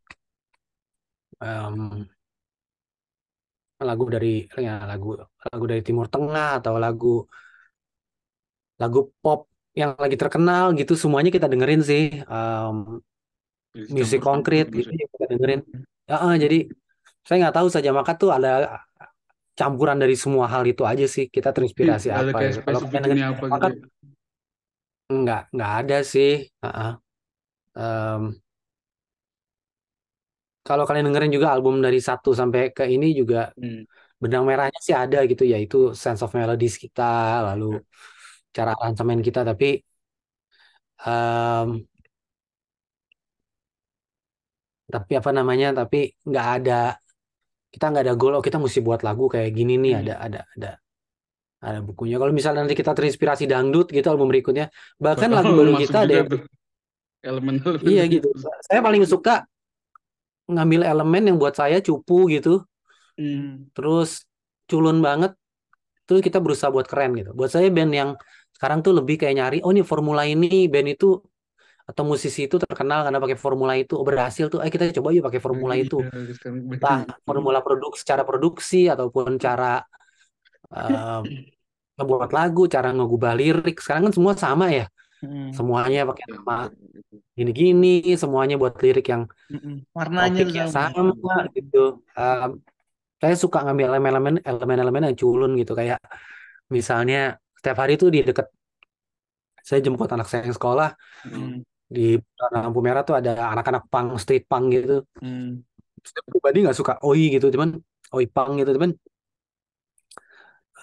em, 1.39 2.09
lagu 3.77 4.05
dari 4.09 4.49
ya 4.57 4.81
lagu 4.89 5.13
lagu 5.53 5.65
dari 5.69 5.81
Timur 5.85 6.09
Tengah 6.09 6.57
atau 6.57 6.81
lagu 6.81 7.29
lagu 8.81 8.99
pop 9.21 9.45
yang 9.77 9.93
lagi 10.01 10.17
terkenal 10.17 10.73
gitu 10.73 10.97
semuanya 10.97 11.29
kita 11.29 11.45
dengerin 11.45 11.81
sih 11.85 12.03
Jadi 13.77 13.93
musik 13.93 14.19
konkret 14.25 14.65
gitu, 14.73 14.89
ya. 14.89 15.05
kita 15.13 15.25
dengerin 15.37 15.61
ya, 16.09 16.15
eh, 16.25 16.35
jadi 16.41 16.57
saya 17.21 17.37
nggak 17.45 17.55
tahu 17.61 17.67
saja 17.69 17.89
maka 17.93 18.11
tuh 18.17 18.33
ada 18.33 18.81
campuran 19.59 19.97
dari 20.03 20.15
semua 20.23 20.45
hal 20.53 20.63
itu 20.71 20.83
aja 20.91 21.05
sih 21.15 21.25
kita 21.35 21.49
terinspirasi 21.55 22.07
ada 22.19 22.31
apa 22.31 22.37
kayak 22.37 22.51
gitu 22.51 22.59
kalau 22.65 22.81
spesifiknya 22.81 22.99
dengerin 23.03 23.21
apa 23.33 23.45
apa 23.55 23.55
gitu 23.55 23.67
ya. 23.73 23.77
nggak 25.21 25.41
nggak 25.55 25.71
ada 25.79 25.95
sih 26.11 26.29
Heeh. 26.63 26.89
Em, 27.79 28.21
kalau 30.67 30.83
kalian 30.87 31.05
dengerin 31.07 31.31
juga 31.37 31.47
album 31.55 31.75
dari 31.85 31.99
satu 32.09 32.29
sampai 32.39 32.61
ke 32.77 32.83
ini 32.95 33.05
juga 33.19 33.37
Hmm. 33.59 33.81
benang 34.23 34.43
merahnya 34.49 34.79
sih 34.87 34.95
ada 35.03 35.17
gitu 35.31 35.43
yaitu 35.53 35.77
sense 36.03 36.21
of 36.25 36.31
melodies 36.37 36.75
kita 36.83 37.01
lalu 37.47 37.65
cara 38.55 38.71
aransemen 38.79 39.19
kita 39.27 39.39
tapi 39.49 39.65
em, 41.05 41.87
tapi 44.93 45.11
apa 45.19 45.31
namanya 45.37 45.67
tapi 45.79 45.97
nggak 46.27 46.45
ada 46.55 46.73
kita 47.73 47.85
nggak 47.91 48.03
ada 48.07 48.15
goal 48.15 48.39
oh 48.39 48.43
kita 48.43 48.57
mesti 48.57 48.79
buat 48.79 49.03
lagu 49.03 49.27
kayak 49.27 49.51
gini 49.51 49.75
nih 49.77 49.93
Hmm. 49.93 50.01
ada 50.03 50.13
ada 50.23 50.41
ada 50.55 50.71
ada 51.57 51.79
bukunya. 51.81 52.21
Kalau 52.21 52.33
misalnya 52.33 52.63
nanti 52.63 52.77
kita 52.77 52.93
terinspirasi 52.93 53.49
dangdut 53.49 53.89
gitu 53.89 54.05
album 54.07 54.29
berikutnya 54.29 54.69
bahkan 55.01 55.33
lagu 55.33 55.51
Bakal 55.51 55.57
baru 55.57 55.71
kita 55.81 55.97
ada 56.05 56.17
tuh. 56.25 56.41
Elemen-elemen 57.25 57.81
iya 57.89 58.03
gitu. 58.05 58.29
Saya 58.69 58.79
paling 58.79 59.01
suka 59.03 59.43
ngambil 60.47 60.87
elemen 60.87 61.23
yang 61.33 61.37
buat 61.41 61.55
saya 61.57 61.81
cupu 61.83 62.29
gitu. 62.31 62.63
Hmm. 63.17 63.65
terus 63.73 64.29
culun 64.69 65.01
banget 65.01 65.33
terus 66.05 66.21
kita 66.21 66.37
berusaha 66.37 66.69
buat 66.69 66.85
keren 66.85 67.17
gitu. 67.17 67.33
Buat 67.33 67.57
saya 67.57 67.67
band 67.73 67.91
yang 67.91 68.09
sekarang 68.53 68.85
tuh 68.85 68.93
lebih 68.93 69.17
kayak 69.17 69.35
nyari 69.37 69.57
oh 69.65 69.73
ini 69.73 69.81
formula 69.81 70.23
ini 70.25 70.69
band 70.69 70.93
itu 70.93 71.17
atau 71.87 72.03
musisi 72.03 72.39
itu 72.47 72.55
terkenal 72.59 72.99
karena 73.07 73.19
pakai 73.23 73.37
formula 73.39 73.73
itu 73.79 73.93
oh, 73.95 74.03
berhasil 74.03 74.45
tuh 74.51 74.59
eh 74.65 74.71
kita 74.73 74.91
coba 74.99 75.09
yuk 75.15 75.23
pakai 75.27 75.39
formula 75.39 75.73
Iya, 75.73 75.83
itu 75.87 75.97
sekarang 76.35 76.59
banyak 76.67 76.75
entah 76.75 76.97
gitu. 77.07 77.13
formula 77.27 77.59
produk 77.65 77.91
secara 77.95 78.23
produksi 78.27 78.91
ataupun 78.93 79.39
cara 79.39 79.81
eh, 80.75 81.19
ngebuat 81.97 82.31
lagu 82.37 82.63
cara 82.69 82.89
ngegubah 82.93 83.33
lirik 83.39 83.75
sekarang 83.83 84.09
kan 84.09 84.13
semua 84.17 84.33
sama 84.37 84.67
ya 84.69 84.85
Mm-mm. 85.23 85.49
semuanya 85.57 86.05
pakai 86.09 86.25
Ya, 86.27 86.35
nama 86.37 86.55
gini-gini 87.37 88.13
semuanya 88.21 88.55
buat 88.61 88.75
lirik 88.83 89.05
yang. 89.13 89.23
Warnanya 89.97 90.41
sama. 90.69 91.35
gitu 91.57 91.77
Em, 92.13 92.51
saya 93.21 93.35
suka 93.43 93.57
ngambil 93.65 93.85
elemen-elemen 93.97 94.35
elemen-elemen 94.45 95.03
yang 95.09 95.17
culun 95.17 95.51
gitu 95.57 95.73
kayak 95.73 95.97
misalnya 96.69 97.41
setiap 97.57 97.77
hari 97.81 97.93
tuh 98.01 98.09
di 98.13 98.21
deket 98.27 98.47
saya 99.67 99.79
jemput 99.83 100.07
anak 100.15 100.27
saya 100.31 100.47
yang 100.47 100.55
sekolah. 100.55 100.89
Di 101.87 102.19
lampu 102.51 102.79
merah 102.83 103.01
tuh 103.07 103.15
ada 103.19 103.31
anak-anak 103.55 103.83
punk 103.87 104.07
street 104.19 104.43
punk 104.51 104.65
gitu 104.75 104.95
Mm. 105.23 105.63
saya 106.03 106.23
pribadi 106.27 106.57
nggak 106.63 106.77
suka 106.77 106.93
oi 107.03 107.23
gitu 107.35 107.47
cuman 107.51 107.69
oi 108.15 108.25
punk 108.27 108.51
gitu 108.59 108.71
cuman 108.75 108.91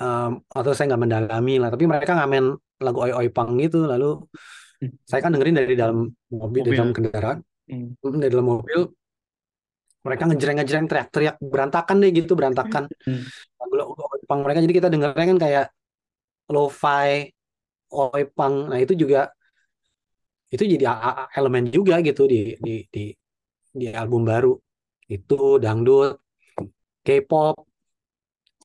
em, 0.01 0.31
atau 0.53 0.73
saya 0.75 0.87
nggak 0.93 1.03
mendalami 1.05 1.55
lah 1.62 1.69
tapi 1.73 1.85
mereka 1.87 2.12
ngamen 2.19 2.45
lagu 2.83 2.99
oi 3.05 3.12
oi 3.14 3.29
punk 3.31 3.51
gitu 3.62 3.85
lalu 3.87 4.25
saya 5.09 5.21
kan 5.25 5.33
dengerin 5.33 5.57
dari 5.57 5.75
dalam 5.79 6.12
mobil, 6.29 6.61
dari 6.61 6.73
Mobil. 6.73 6.79
dalam 6.81 6.93
kendaraan 6.97 7.38
Mm. 7.64 7.97
Mm, 7.97 8.17
dari 8.21 8.31
dalam 8.33 8.49
mobil 8.61 8.81
mereka 10.05 10.29
ngejreng-ngejreng 10.29 10.85
teriak-teriak 10.85 11.37
berantakan 11.40 11.97
deh 12.05 12.12
gitu 12.12 12.37
berantakan 12.37 12.85
Hmm. 13.09 13.25
lagu 13.73 13.97
oi 13.97 14.21
punk 14.29 14.40
mereka 14.45 14.61
jadi 14.61 14.75
kita 14.77 14.88
dengernya 14.93 15.27
kan 15.33 15.38
kayak 15.40 15.64
lo-fi 16.53 17.33
oi 17.88 18.23
punk 18.37 18.57
nah 18.69 18.77
itu 18.77 18.93
juga 18.93 19.33
itu 20.55 20.64
jadi 20.75 20.85
elemen 21.38 21.64
juga 21.77 21.95
gitu 22.07 22.23
di 22.33 22.55
di 22.67 22.73
di 22.95 23.03
di 23.81 23.87
album 24.03 24.23
baru. 24.31 24.53
Itu 25.14 25.35
dangdut 25.64 26.19
K-pop 27.07 27.57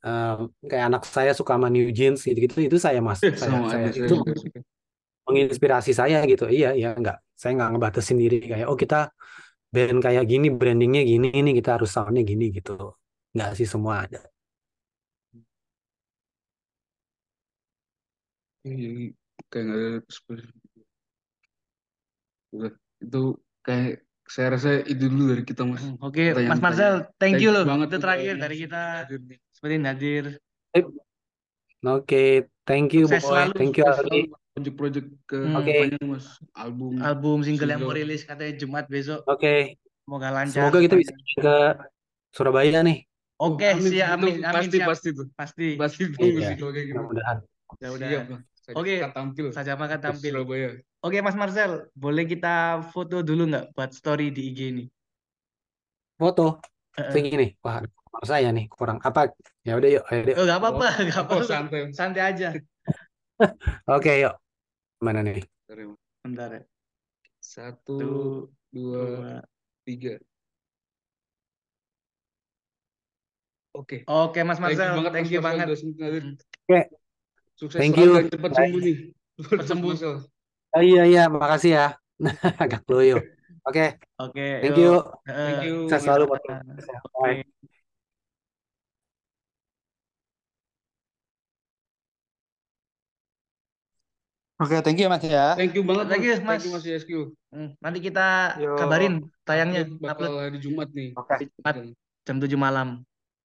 em, 0.06 0.40
kayak 0.70 0.86
anak 0.90 1.04
saya 1.16 1.32
suka 1.40 1.54
sama 1.58 1.68
New 1.74 1.88
Jeans 1.98 2.20
gitu 2.28 2.38
gitu. 2.46 2.56
Itu 2.70 2.78
saya 2.86 3.00
mas 3.08 3.20
Eh, 3.24 3.34
saya 3.36 3.52
sama 3.54 3.68
saya 3.74 3.86
itu 3.92 4.14
juga 4.20 4.32
menginspirasi 5.28 5.92
saya 6.00 6.18
gitu. 6.32 6.46
Iya 6.50 6.70
iya 6.80 6.90
nggak 7.02 7.18
saya 7.40 7.52
nggak 7.58 7.70
ngebatasin 7.78 8.18
diri 8.24 8.38
kayak 8.52 8.68
oh 8.72 8.78
kita 8.84 8.98
band 9.74 10.00
kayak 10.06 10.26
gini 10.32 10.48
brandingnya 10.60 11.02
gini 11.12 11.28
ini 11.40 11.52
kita 11.60 11.70
harus 11.80 11.90
soundnya 11.96 12.24
gini 12.32 12.46
gitu. 12.58 12.72
Nggak 13.36 13.50
sih 13.60 13.68
semua 13.74 13.96
ada. 14.06 14.20
Kayak 19.50 19.64
nggak 19.66 19.78
ada 19.80 20.00
itu 23.00 23.22
kayak 23.62 24.02
saya 24.26 24.48
rasa 24.54 24.70
itu 24.84 25.06
dulu 25.06 25.34
dari 25.34 25.42
kita 25.42 25.66
mas. 25.66 25.82
Mm. 25.82 25.98
Oke, 26.00 26.22
Mas 26.30 26.38
Pertanyaan-pertanyaan. 26.38 26.62
Marcel, 26.62 26.96
thank 27.18 27.38
you 27.40 27.50
loh. 27.50 27.66
banget 27.66 27.88
Itu 27.88 27.98
terakhir 27.98 28.34
dari 28.38 28.56
kita. 28.60 28.82
Seperti 29.50 29.76
Nadir. 29.78 30.26
oke 31.82 32.24
thank 32.64 32.92
you 32.92 33.08
Sukses 33.08 33.24
boy 33.24 33.32
selalu, 33.40 33.52
thank 33.56 33.74
you 33.74 33.86
project-project 34.52 35.08
ke 35.24 35.38
Hmm. 35.40 35.64
Depannya 35.64 35.98
mas. 36.04 36.26
Album. 36.54 36.92
Album 37.00 37.38
single 37.42 37.66
yang 37.66 37.80
mau 37.80 37.90
Single. 37.90 38.00
rilis 38.04 38.22
katanya 38.22 38.54
Jumat 38.56 38.86
besok. 38.86 39.24
oke 39.26 39.80
Semoga 40.04 40.28
lancar. 40.30 40.54
semoga 40.54 40.78
kita 40.80 40.96
bisa 40.96 41.14
ke 41.36 41.56
Surabaya 42.30 42.82
nih 42.82 43.08
Oke, 43.40 43.72
Amin, 43.72 43.88
siap. 43.88 44.20
itu 44.20 44.20
Amin, 44.20 44.36
amin, 44.44 44.52
pasti 44.52 44.76
siap. 44.76 44.88
pasti 44.92 45.08
tuh. 45.16 45.28
Pasti. 45.32 45.68
Pasti 45.74 46.04
tunggu 46.12 46.38
Iya. 46.38 46.48
sih 46.52 46.56
kalau 46.60 46.72
kayak 46.76 46.86
gitu. 46.86 47.00
mudah-mudahan 47.00 47.38
Ya 48.04 48.20
Oke. 48.76 48.96
tampil 49.16 49.48
Saja 49.56 49.74
makan 49.74 50.00
tampil. 50.02 50.34
Surabaya. 50.36 50.70
Oke, 51.00 51.18
Mas 51.24 51.38
Marcel, 51.40 51.88
boleh 51.96 52.28
kita 52.28 52.84
foto 52.92 53.24
dulu 53.24 53.48
nggak 53.50 53.66
buat 53.74 53.92
story 53.96 54.30
di 54.36 54.52
IG 54.52 54.60
ini? 54.74 54.86
foto 56.20 56.60
Heeh. 57.00 57.12
kayak 57.16 57.26
gini 57.32 57.48
wah 57.64 57.80
saya 58.28 58.52
nih 58.52 58.68
kurang 58.68 59.00
apa 59.00 59.32
ya 59.64 59.80
udah 59.80 59.90
yuk 59.96 60.04
ayo 60.12 60.22
Oh, 60.36 60.44
nggak 60.44 60.60
apa-apa, 60.60 60.88
nggak 61.08 61.20
Oh 61.20 61.24
apa-apa. 61.24 61.46
santai. 61.48 61.82
Santai 61.96 62.22
aja. 62.28 62.50
oke 63.96 64.12
yuk 64.20 64.36
mana 65.00 65.24
nih 65.24 65.40
Bentar 66.20 66.52
ya, 66.52 66.60
ya. 66.60 66.64
Satu, 67.40 67.96
dua, 68.76 69.00
dua. 69.00 69.32
tiga. 69.88 70.20
Oke. 73.72 74.04
Oke, 74.04 74.44
Mas 74.44 74.60
Thank 74.60 74.76
you 74.76 74.76
Marcel, 74.76 74.92
banget 75.00 75.12
thank 75.16 75.32
you 75.32 75.40
Marcel 75.40 75.58
banget. 75.64 75.68
Hmm. 76.20 76.34
Oke. 76.68 76.99
Sukses 77.60 77.76
Thank 77.76 78.00
you. 78.00 78.16
dan 78.16 78.32
cepat 78.32 78.52
sembuh 78.56 78.80
nih. 78.80 78.98
Cepat 79.36 79.66
sembuh. 79.68 79.94
Oh, 80.70 80.84
iya 80.86 81.04
iya 81.04 81.24
makasih 81.28 81.72
ya 81.76 81.88
agak 82.64 82.86
loyo 82.88 83.20
oke 83.66 83.98
Oke, 84.22 84.48
thank 84.62 84.78
yuk. 84.78 84.84
you 84.86 84.92
Heeh. 85.26 85.46
Thank 85.50 85.62
you. 85.66 85.76
sukses 85.90 86.02
selalu 86.06 86.24
buat 86.30 86.42
Bye. 86.46 87.42
Oke. 87.42 87.44
Oke, 94.60 94.76
thank 94.84 95.00
you 95.00 95.08
Mas 95.08 95.24
ya. 95.24 95.56
Thank 95.56 95.72
you 95.72 95.88
banget 95.88 96.06
Thank 96.12 96.24
you, 96.28 96.36
Mas. 96.44 96.60
Thank 96.60 96.64
you 96.68 96.72
Mas 96.76 96.84
YSQ. 96.84 97.12
Hmm, 97.56 97.70
Nanti 97.80 98.00
kita 98.04 98.60
Yo. 98.60 98.76
kabarin 98.76 99.24
tayangnya 99.48 99.88
Upload 99.88 100.04
bakal 100.04 100.28
upload 100.28 100.36
hari 100.44 100.58
Jumat 100.60 100.90
nih. 100.92 101.10
Oke, 101.16 101.34
Jumat 101.48 101.76
jam 102.28 102.36
7 102.44 102.60
malam. 102.60 102.88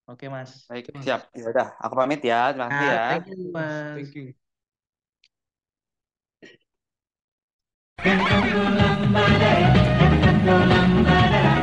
Oke, 0.04 0.28
Mas. 0.28 0.68
Baik, 0.68 0.92
mas. 0.92 1.00
siap. 1.04 1.32
Ya 1.32 1.48
udah, 1.48 1.72
aku 1.80 1.96
pamit 1.96 2.20
ya. 2.20 2.52
Terima 2.52 2.68
kasih 2.68 2.84
nah, 2.84 2.92
ya. 2.92 3.08
Thank 3.08 3.26
you, 3.32 3.48
Mas. 3.48 3.96
Thank 3.96 4.12
you. 4.16 4.34
Thank 8.04 8.20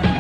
you. 0.06 0.11